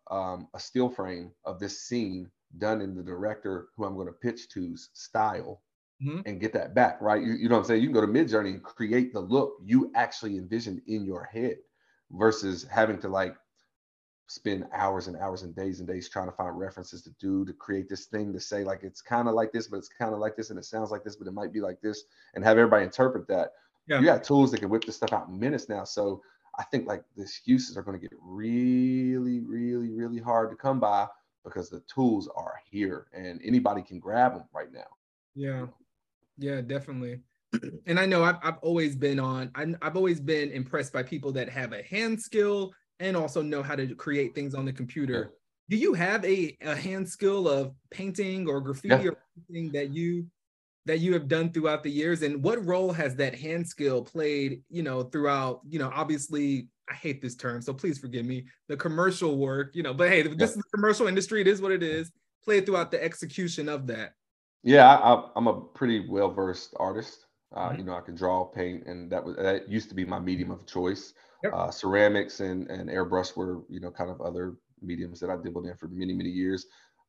[0.09, 4.13] um, a still frame of this scene done in the director who I'm going to
[4.13, 5.61] pitch to's style
[6.03, 6.21] mm-hmm.
[6.25, 7.21] and get that back, right?
[7.21, 7.81] You, you know what I'm saying?
[7.81, 11.57] You can go to Midjourney and create the look you actually envisioned in your head
[12.11, 13.35] versus having to like
[14.27, 17.53] spend hours and hours and days and days trying to find references to do to
[17.53, 20.19] create this thing to say like it's kind of like this, but it's kind of
[20.19, 22.03] like this and it sounds like this, but it might be like this,
[22.35, 23.53] and have everybody interpret that.
[23.87, 23.99] Yeah.
[23.99, 25.83] You got tools that can whip this stuff out in minutes now.
[25.83, 26.21] So
[26.59, 30.79] I think like the excuses are going to get really, really, really hard to come
[30.79, 31.07] by
[31.45, 34.87] because the tools are here and anybody can grab them right now.
[35.35, 35.67] Yeah,
[36.37, 37.21] yeah, definitely.
[37.87, 41.31] And I know I've, I've always been on, i I've always been impressed by people
[41.31, 45.31] that have a hand skill and also know how to create things on the computer.
[45.69, 49.11] Do you have a, a hand skill of painting or graffiti yeah.
[49.11, 49.17] or
[49.49, 50.25] anything that you
[50.85, 52.21] that you have done throughout the years?
[52.21, 56.93] And what role has that hand skill played you know throughout you know obviously i
[56.93, 60.51] hate this term so please forgive me the commercial work you know but hey this
[60.51, 62.11] is the commercial industry it is what it is
[62.43, 64.13] played throughout the execution of that?
[64.63, 67.25] Yeah I, am a pretty well versed artist.
[67.55, 67.79] Uh, mm-hmm.
[67.79, 70.51] you know i can draw paint and that was that used to be my medium
[70.51, 71.13] of choice.
[71.43, 71.53] Yep.
[71.53, 75.65] uh, ceramics and and airbrush were you know kind of other mediums that i dabbled
[75.65, 76.65] in for many many years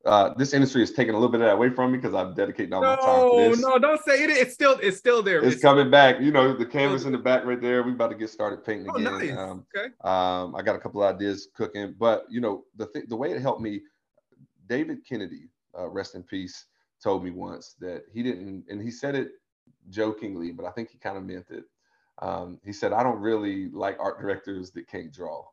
[0.07, 2.35] uh, this industry is taking a little bit of that away from me because I'm
[2.35, 3.61] dedicating all no, my time to this.
[3.61, 4.31] No, don't say it.
[4.31, 5.39] It's still it's still there.
[5.41, 6.21] It's, it's coming back.
[6.21, 7.83] You know, the canvas in the back right there.
[7.83, 9.35] We about to get started painting oh, again.
[9.35, 9.37] Nice.
[9.37, 9.89] Um, okay.
[10.03, 13.33] Um, I got a couple of ideas cooking, but you know, the th- the way
[13.33, 13.83] it helped me,
[14.69, 16.65] David Kennedy, uh, rest in peace,
[17.03, 19.33] told me once that he didn't, and he said it
[19.91, 21.65] jokingly, but I think he kind of meant it.
[22.23, 25.45] Um, he said, "I don't really like art directors that can't draw."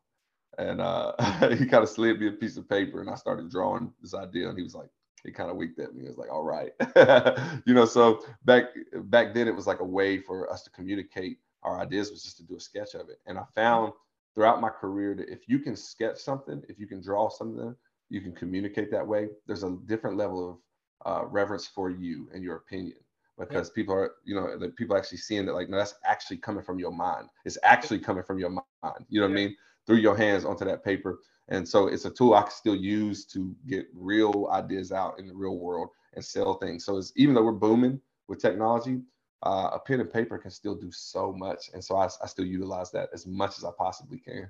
[0.57, 1.13] And uh,
[1.55, 4.49] he kind of slid me a piece of paper, and I started drawing this idea.
[4.49, 4.89] And he was like,
[5.23, 6.03] he kind of winked at me.
[6.03, 6.71] He was like, "All right,"
[7.65, 7.85] you know.
[7.85, 8.65] So back
[9.05, 12.37] back then, it was like a way for us to communicate our ideas was just
[12.37, 13.19] to do a sketch of it.
[13.25, 13.93] And I found
[14.33, 17.75] throughout my career that if you can sketch something, if you can draw something,
[18.09, 19.29] you can communicate that way.
[19.47, 20.57] There's a different level of
[21.05, 22.97] uh, reverence for you and your opinion
[23.39, 26.63] because people are, you know, the people actually seeing that like, no, that's actually coming
[26.63, 27.27] from your mind.
[27.45, 29.05] It's actually coming from your mind.
[29.09, 29.55] You know what I mean?
[29.87, 31.19] Through your hands onto that paper.
[31.47, 35.27] And so it's a tool I can still use to get real ideas out in
[35.27, 36.85] the real world and sell things.
[36.85, 38.99] So it's even though we're booming with technology,
[39.43, 41.69] uh, a pen and paper can still do so much.
[41.73, 44.49] And so I, I still utilize that as much as I possibly can.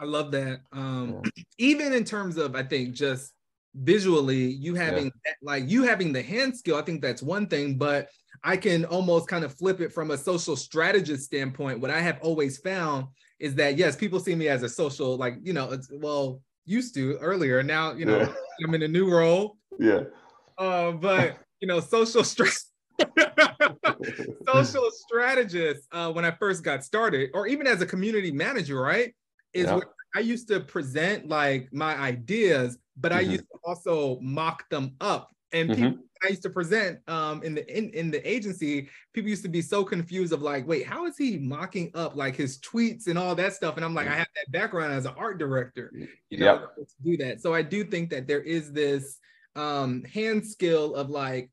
[0.00, 0.60] I love that.
[0.72, 1.42] Um, yeah.
[1.58, 3.32] Even in terms of, I think, just
[3.74, 5.32] visually, you having yeah.
[5.42, 8.08] like you having the hand skill, I think that's one thing, but
[8.44, 11.80] I can almost kind of flip it from a social strategist standpoint.
[11.80, 15.36] What I have always found is that yes, people see me as a social, like
[15.42, 17.62] you know, it's well used to earlier.
[17.62, 18.32] Now you know yeah.
[18.64, 19.56] I'm in a new role.
[19.78, 20.02] Yeah.
[20.56, 22.66] Uh, but you know, social stress.
[24.46, 29.14] social strategist uh, when I first got started, or even as a community manager, right?
[29.52, 29.80] Is yeah.
[30.16, 33.18] I used to present like my ideas, but mm-hmm.
[33.18, 35.30] I used to also mock them up.
[35.52, 35.82] And mm-hmm.
[35.82, 39.48] people I used to present um, in the in, in the agency, people used to
[39.48, 43.18] be so confused of like, wait, how is he mocking up like his tweets and
[43.18, 43.76] all that stuff?
[43.76, 45.92] And I'm like, I have that background as an art director,
[46.30, 46.74] you know, yep.
[46.76, 47.40] to do that.
[47.40, 49.18] So I do think that there is this
[49.56, 51.50] um, hand skill of like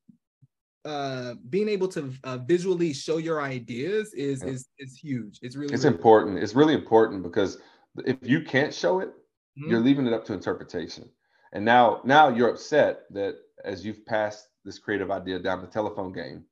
[0.84, 5.40] uh, being able to uh, visually show your ideas is is is huge.
[5.42, 6.40] It's really it's really important.
[6.40, 7.58] It's really important because
[8.06, 9.72] if you can't show it, mm-hmm.
[9.72, 11.10] you're leaving it up to interpretation.
[11.54, 16.14] And now now you're upset that as you've passed this creative idea down the telephone
[16.14, 16.46] game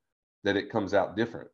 [0.43, 1.47] that it comes out different.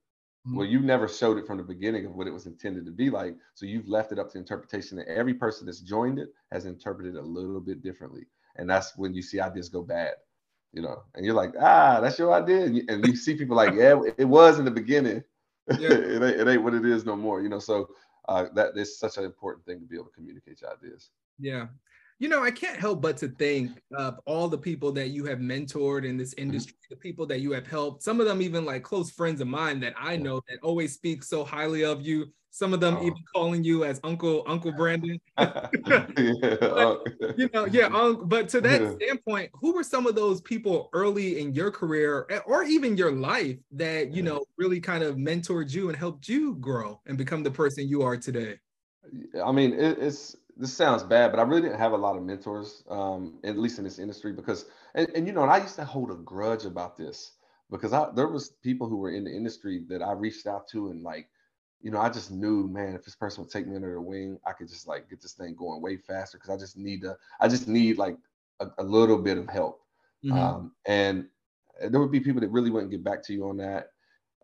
[0.47, 0.57] Mm-hmm.
[0.57, 3.10] Well, you never showed it from the beginning of what it was intended to be
[3.10, 3.36] like.
[3.53, 7.16] So you've left it up to interpretation that every person that's joined it has interpreted
[7.16, 8.26] it a little bit differently.
[8.55, 10.14] And that's when you see ideas go bad,
[10.74, 12.64] you know, and you're like, ah, that's your idea.
[12.64, 15.24] And you, and you see people like, yeah, it was in the beginning.
[15.78, 15.91] Yeah.
[15.91, 17.60] it, ain't, it ain't what it is no more, you know.
[17.60, 17.89] So
[18.28, 21.12] uh, that is such an important thing to be able to communicate your ideas.
[21.38, 21.68] Yeah,
[22.20, 25.39] you know, I can't help but to think of all the people that you have
[25.39, 26.43] mentored in this mm-hmm.
[26.43, 29.47] industry, the people that you have helped, some of them even like close friends of
[29.47, 32.26] mine that I know that always speak so highly of you.
[32.51, 33.03] Some of them oh.
[33.03, 35.20] even calling you as Uncle Uncle Brandon.
[35.38, 36.11] but,
[36.63, 37.03] oh.
[37.38, 37.88] you know, yeah.
[37.93, 42.28] Um, but to that standpoint, who were some of those people early in your career
[42.45, 46.55] or even your life that you know really kind of mentored you and helped you
[46.55, 48.57] grow and become the person you are today?
[49.43, 52.24] I mean, it, it's this sounds bad, but I really didn't have a lot of
[52.24, 55.76] mentors, um, at least in this industry, because and, and you know, and I used
[55.76, 57.32] to hold a grudge about this
[57.72, 60.89] because I there was people who were in the industry that I reached out to
[60.89, 61.30] and like
[61.82, 64.38] you know, I just knew, man, if this person would take me under the wing,
[64.45, 67.16] I could just like get this thing going way faster because I just need to,
[67.39, 68.18] I just need like
[68.60, 69.82] a, a little bit of help.
[70.24, 70.38] Mm-hmm.
[70.38, 71.28] Um, and
[71.89, 73.91] there would be people that really wouldn't get back to you on that.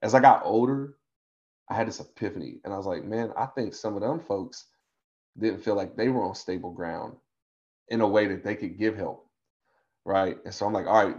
[0.02, 0.96] As I got older,
[1.70, 4.68] I had this epiphany and I was like, man, I think some of them folks
[5.40, 7.16] didn't feel like they were on stable ground
[7.90, 9.30] in a way that they could give help.
[10.06, 10.38] Right.
[10.46, 11.18] And so I'm like, all right,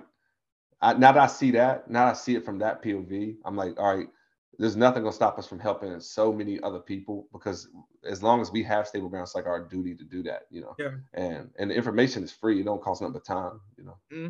[0.80, 3.78] I, now that I see that, now I see it from that POV, I'm like,
[3.78, 4.08] all right,
[4.58, 7.68] there's nothing gonna stop us from helping so many other people because
[8.08, 10.60] as long as we have stable ground, it's like our duty to do that, you
[10.60, 10.74] know.
[10.78, 10.92] Yeah.
[11.14, 13.98] And and the information is free; it don't cost nothing but time, you know.
[14.12, 14.28] Mm-hmm.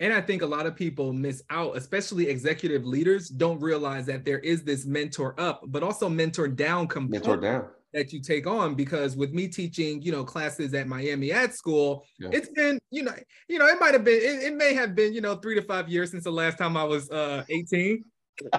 [0.00, 4.24] And I think a lot of people miss out, especially executive leaders, don't realize that
[4.24, 7.68] there is this mentor up, but also mentor down component mentor down.
[7.92, 8.74] That you take on.
[8.74, 12.30] Because with me teaching, you know, classes at Miami Ad School, yeah.
[12.32, 13.14] it's been, you know,
[13.48, 15.62] you know, it might have been, it, it, may have been, you know, three to
[15.62, 18.04] five years since the last time I was uh 18.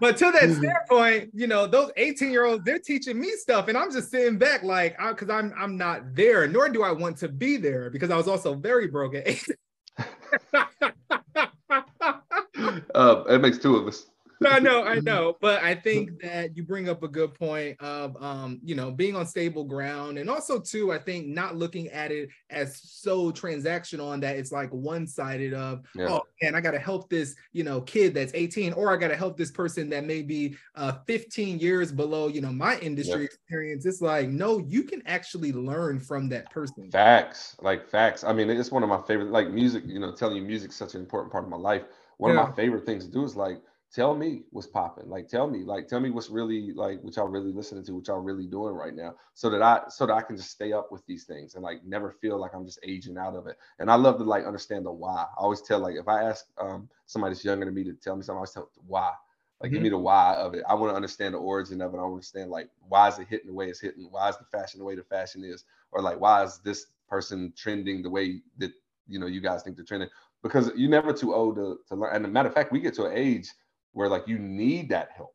[0.00, 3.76] but to that standpoint, you know, those 18 year olds, they're teaching me stuff, and
[3.76, 7.28] I'm just sitting back like, because I'm I'm not there, nor do I want to
[7.28, 9.56] be there because I was also very broke at 18.
[12.94, 14.09] uh, it makes two of us.
[14.46, 18.20] I know, I know, but I think that you bring up a good point of,
[18.22, 22.10] um, you know, being on stable ground, and also too, I think not looking at
[22.10, 26.08] it as so transactional and that it's like one sided of, yeah.
[26.08, 29.08] oh man, I got to help this, you know, kid that's 18, or I got
[29.08, 33.24] to help this person that may be uh, 15 years below, you know, my industry
[33.24, 33.84] experience.
[33.84, 36.90] It's like, no, you can actually learn from that person.
[36.90, 38.24] Facts, like facts.
[38.24, 39.84] I mean, it's one of my favorite, like music.
[39.86, 41.82] You know, telling you music's such an important part of my life.
[42.18, 42.42] One yeah.
[42.42, 43.60] of my favorite things to do is like
[43.92, 45.08] tell me what's popping.
[45.08, 48.06] Like tell me, like tell me what's really like what y'all really listening to, what
[48.06, 49.14] y'all really doing right now.
[49.34, 51.84] So that I so that I can just stay up with these things and like
[51.84, 53.56] never feel like I'm just aging out of it.
[53.78, 55.26] And I love to like understand the why.
[55.36, 58.16] I always tell like if I ask um somebody that's younger than me to tell
[58.16, 59.12] me something, I always tell why.
[59.60, 59.74] Like mm-hmm.
[59.74, 60.62] give me the why of it.
[60.68, 61.98] I want to understand the origin of it.
[61.98, 64.06] I want to understand like why is it hitting the way it's hitting?
[64.10, 65.64] Why is the fashion the way the fashion is?
[65.90, 68.70] Or like why is this person trending the way that
[69.08, 70.08] you know you guys think they're trending?
[70.42, 72.14] Because you're never too old to, to learn.
[72.14, 73.50] And a matter of fact, we get to an age
[73.92, 75.34] where like you need that help.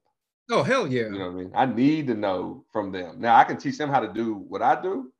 [0.51, 1.03] Oh hell yeah!
[1.03, 1.51] You know what I mean?
[1.55, 3.19] I need to know from them.
[3.19, 5.11] Now I can teach them how to do what I do,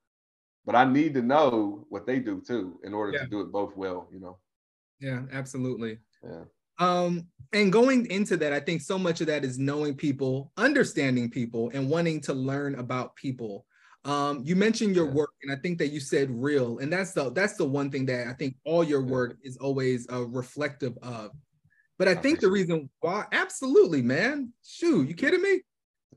[0.66, 3.24] but I need to know what they do too in order yeah.
[3.24, 4.08] to do it both well.
[4.12, 4.38] You know?
[5.00, 6.00] Yeah, absolutely.
[6.24, 6.44] Yeah.
[6.78, 11.30] Um, and going into that, I think so much of that is knowing people, understanding
[11.30, 13.66] people, and wanting to learn about people.
[14.04, 15.14] Um, you mentioned your yeah.
[15.14, 18.06] work, and I think that you said real, and that's the that's the one thing
[18.08, 21.32] that I think all your work is always uh, reflective of.
[21.98, 24.52] But I think the reason why, absolutely, man.
[24.66, 25.62] Shoot, you kidding me?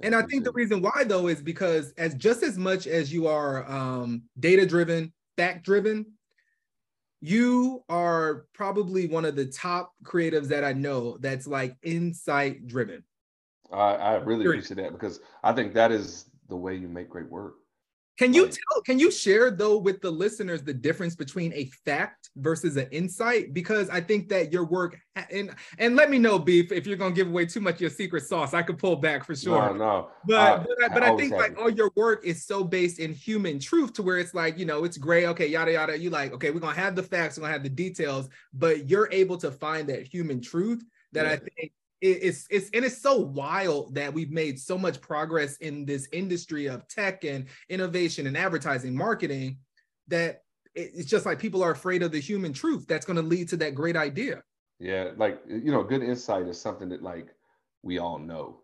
[0.00, 3.26] And I think the reason why though is because as just as much as you
[3.26, 6.06] are um, data driven, fact driven,
[7.20, 13.02] you are probably one of the top creatives that I know that's like insight driven.
[13.72, 17.28] I, I really appreciate that because I think that is the way you make great
[17.28, 17.54] work.
[18.18, 22.30] Can you tell, can you share though with the listeners the difference between a fact
[22.36, 23.54] versus an insight?
[23.54, 24.98] Because I think that your work
[25.30, 27.90] and and let me know, Beef, if you're gonna give away too much of your
[27.90, 29.72] secret sauce, I could pull back for sure.
[29.72, 30.08] No, no.
[30.26, 32.98] But uh, but, I, but I, I think like all your work is so based
[32.98, 35.96] in human truth to where it's like, you know, it's gray, okay, yada yada.
[35.96, 39.08] You like, okay, we're gonna have the facts, we're gonna have the details, but you're
[39.12, 41.32] able to find that human truth that yeah.
[41.32, 45.84] I think it's it's and it's so wild that we've made so much progress in
[45.84, 49.58] this industry of tech and innovation and advertising marketing
[50.06, 50.42] that
[50.74, 53.56] it's just like people are afraid of the human truth that's going to lead to
[53.56, 54.42] that great idea.
[54.78, 57.28] Yeah like you know good insight is something that like
[57.82, 58.60] we all know.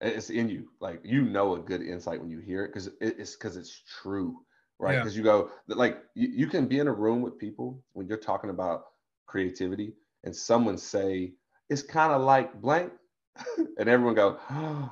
[0.00, 0.68] It's in you.
[0.80, 4.38] Like you know a good insight when you hear it because it's because it's true
[4.78, 4.98] right?
[4.98, 5.18] Because yeah.
[5.18, 8.50] you go like you, you can be in a room with people when you're talking
[8.50, 8.84] about
[9.26, 9.92] creativity
[10.24, 11.32] and someone say
[11.68, 12.92] it's kind of like blank.
[13.78, 14.90] and everyone go, oh,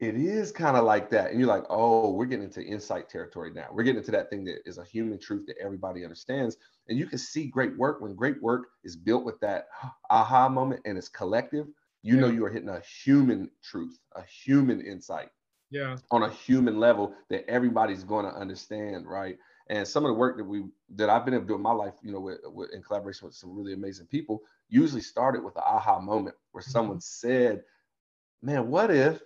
[0.00, 1.30] it is kind of like that.
[1.30, 3.66] And you're like, oh, we're getting into insight territory now.
[3.70, 6.56] We're getting into that thing that is a human truth that everybody understands.
[6.88, 9.68] And you can see great work when great work is built with that
[10.08, 11.66] aha moment and it's collective.
[12.02, 12.20] You yeah.
[12.22, 15.28] know you are hitting a human truth, a human insight.
[15.70, 15.98] Yeah.
[16.10, 19.36] On a human level that everybody's going to understand, right?
[19.70, 20.64] And some of the work that we
[20.96, 23.26] that I've been able to do in my life, you know, with, with, in collaboration
[23.26, 26.72] with some really amazing people, usually started with the aha moment where mm-hmm.
[26.72, 27.62] someone said,
[28.42, 29.22] "Man, what if?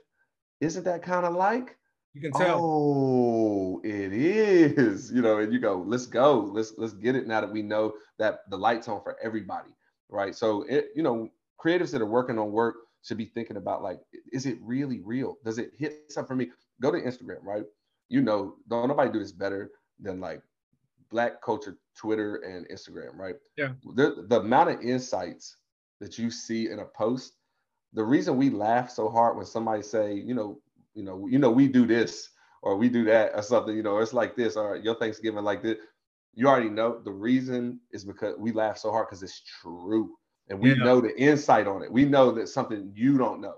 [0.61, 1.79] Isn't that kind of like?"
[2.13, 2.61] You can tell.
[2.63, 5.11] Oh, it is.
[5.15, 6.41] You know, and you go, "Let's go.
[6.41, 9.71] Let's let's get it now that we know that the lights on for everybody."
[10.11, 10.35] Right.
[10.35, 14.01] So it, you know, creatives that are working on work should be thinking about like,
[14.31, 15.39] is it really real?
[15.43, 16.51] Does it hit something for me?
[16.83, 17.65] Go to Instagram, right?
[18.11, 19.71] You know, don't nobody do this better
[20.01, 20.43] than like
[21.11, 25.57] black culture twitter and instagram right yeah the, the amount of insights
[26.01, 27.35] that you see in a post
[27.95, 30.61] the reason we laugh so hard when somebody say, you know,
[30.95, 32.31] you know, you know, we do this
[32.63, 35.63] or we do that or something, you know, it's like this, or your Thanksgiving like
[35.63, 35.79] this.
[36.35, 40.17] You already know the reason is because we laugh so hard because it's true.
[40.51, 40.83] And we yeah.
[40.83, 41.91] know the insight on it.
[41.91, 43.55] We know that something you don't know,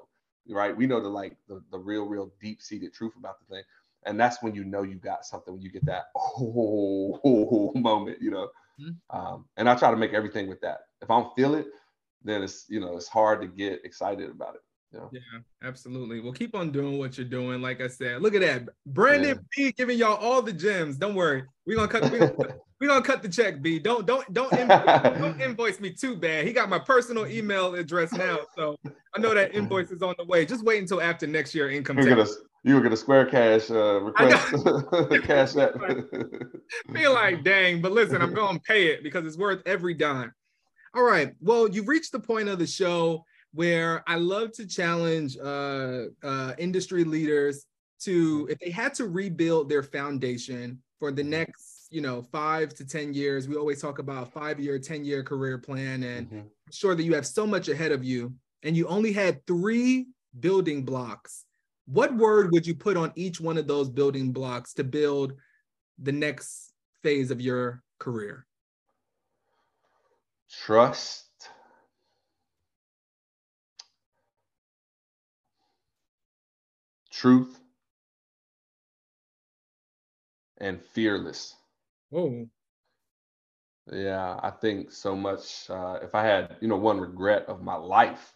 [0.49, 0.76] right?
[0.76, 3.64] We know the like the, the real, real deep-seated truth about the thing.
[4.07, 8.30] And that's when you know you got something when you get that oh, moment, you
[8.30, 8.48] know.
[8.80, 9.16] Mm-hmm.
[9.16, 10.80] Um, and I try to make everything with that.
[11.02, 11.66] If I don't feel it,
[12.22, 14.61] then it's you know it's hard to get excited about it.
[14.92, 15.11] You know?
[15.12, 16.20] Yeah, absolutely.
[16.20, 17.61] Well, keep on doing what you're doing.
[17.61, 19.66] Like I said, look at that, Brandon yeah.
[19.68, 20.96] B giving y'all all the gems.
[20.96, 22.11] Don't worry, we're gonna cut.
[22.11, 23.78] We're gonna, we gonna cut the check, B.
[23.78, 26.46] Don't don't don't invoice, don't invoice me too bad.
[26.46, 28.76] He got my personal email address now, so
[29.14, 30.44] I know that invoice is on the way.
[30.44, 32.36] Just wait until after next year income tax.
[32.66, 34.52] You were gonna square cash uh, request
[35.24, 36.60] cash that.
[36.92, 40.34] Feel like dang, but listen, I'm gonna pay it because it's worth every dime.
[40.92, 41.34] All right.
[41.40, 46.54] Well, you've reached the point of the show where I love to challenge uh, uh,
[46.58, 47.66] industry leaders
[48.00, 52.84] to, if they had to rebuild their foundation for the next, you know, five to
[52.84, 56.40] 10 years, we always talk about five year, 10 year career plan and mm-hmm.
[56.70, 60.06] sure that you have so much ahead of you and you only had three
[60.40, 61.45] building blocks.
[61.87, 65.34] What word would you put on each one of those building blocks to build
[65.99, 66.72] the next
[67.03, 68.47] phase of your career?
[70.51, 71.51] trust,
[77.11, 77.59] truth,
[80.59, 81.55] and fearless.
[82.12, 82.49] Oh.
[83.93, 85.70] Yeah, I think so much.
[85.70, 88.36] Uh, if I had, you know, one regret of my life,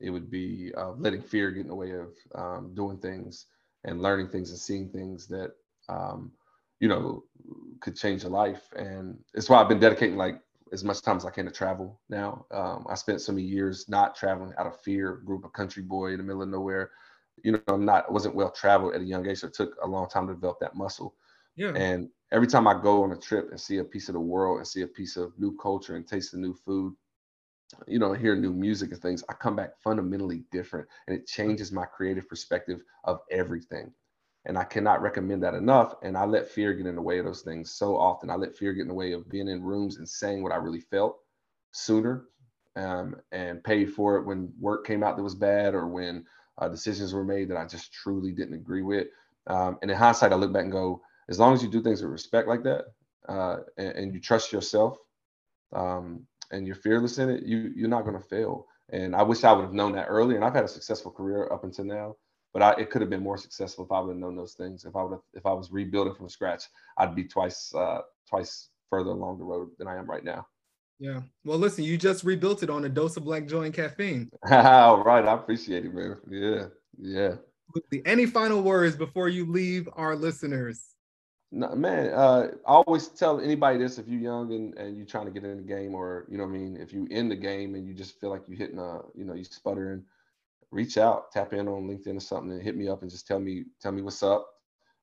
[0.00, 3.46] it would be uh, letting fear get in the way of um, doing things
[3.84, 5.52] and learning things and seeing things that,
[5.88, 6.32] um,
[6.80, 7.24] you know,
[7.80, 8.62] could change a life.
[8.76, 10.40] And it's why I've been dedicating like
[10.72, 12.46] as much time as I can to travel now.
[12.50, 16.12] Um, I spent so many years not traveling out of fear, group of country boy
[16.12, 16.90] in the middle of nowhere.
[17.42, 19.86] You know, I'm not wasn't well traveled at a young age, so it took a
[19.86, 21.14] long time to develop that muscle.
[21.56, 21.72] Yeah.
[21.74, 24.58] And every time I go on a trip and see a piece of the world
[24.58, 26.94] and see a piece of new culture and taste the new food,
[27.86, 31.72] you know, hear new music and things, I come back fundamentally different, and it changes
[31.72, 33.92] my creative perspective of everything.
[34.44, 35.94] And I cannot recommend that enough.
[36.02, 38.30] And I let fear get in the way of those things so often.
[38.30, 40.56] I let fear get in the way of being in rooms and saying what I
[40.56, 41.18] really felt
[41.72, 42.24] sooner
[42.76, 46.24] um, and paid for it when work came out that was bad or when
[46.58, 49.08] uh, decisions were made that I just truly didn't agree with.
[49.48, 52.00] Um, and in hindsight, I look back and go, as long as you do things
[52.00, 52.86] with respect like that
[53.28, 54.98] uh, and, and, you trust yourself
[55.74, 58.66] um, and you're fearless in it, you, you're not going to fail.
[58.90, 60.36] And I wish I would have known that earlier.
[60.36, 62.16] And I've had a successful career up until now
[62.52, 64.84] but I, it could have been more successful if I would have known those things.
[64.84, 66.64] If I would have, if I was rebuilding from scratch,
[66.96, 70.46] I'd be twice, uh, twice further along the road than I am right now.
[70.98, 71.20] Yeah.
[71.44, 74.30] Well, listen, you just rebuilt it on a dose of black joy and caffeine.
[74.50, 75.24] All right.
[75.24, 76.16] I appreciate it, man.
[76.28, 76.66] Yeah.
[76.98, 77.34] Yeah.
[78.04, 80.82] Any final words before you leave our listeners?
[81.50, 85.24] No, man, uh, I always tell anybody this if you're young and, and you're trying
[85.24, 87.74] to get in the game or, you know I mean, if you in the game
[87.74, 90.04] and you just feel like you're hitting a, you know, you sputtering,
[90.70, 93.40] reach out, tap in on LinkedIn or something, and hit me up and just tell
[93.40, 94.46] me tell me what's up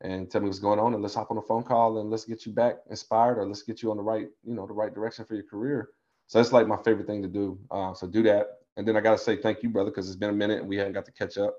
[0.01, 2.25] and tell me what's going on, and let's hop on a phone call and let's
[2.25, 4.93] get you back inspired or let's get you on the right you know the right
[4.93, 5.89] direction for your career.
[6.27, 7.59] So that's like my favorite thing to do.
[7.71, 10.29] Uh, so do that, and then I gotta say thank you, brother, because it's been
[10.29, 11.55] a minute and we haven't got to catch up.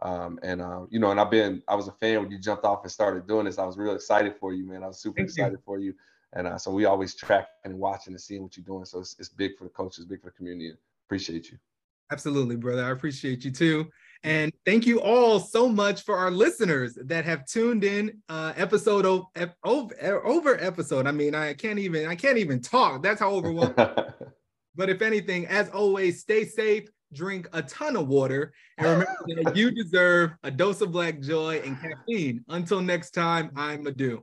[0.00, 2.64] Um, and uh, you know, and I've been I was a fan when you jumped
[2.64, 3.58] off and started doing this.
[3.58, 4.84] I was real excited for you, man.
[4.84, 5.62] I was super thank excited you.
[5.64, 5.94] for you.
[6.34, 8.84] And uh, so we always track and watching and seeing what you're doing.
[8.84, 10.72] So it's, it's big for the coaches, big for the community.
[11.06, 11.58] Appreciate you.
[12.10, 12.84] Absolutely, brother.
[12.84, 13.90] I appreciate you too.
[14.24, 19.06] And thank you all so much for our listeners that have tuned in uh, episode
[19.06, 19.26] over,
[20.24, 21.06] over episode.
[21.06, 23.02] I mean, I can't even I can't even talk.
[23.02, 23.76] That's how overwhelmed.
[24.74, 29.56] but if anything, as always, stay safe, drink a ton of water, and remember that
[29.56, 32.44] you deserve a dose of black joy and caffeine.
[32.48, 34.22] Until next time, I'm Adu.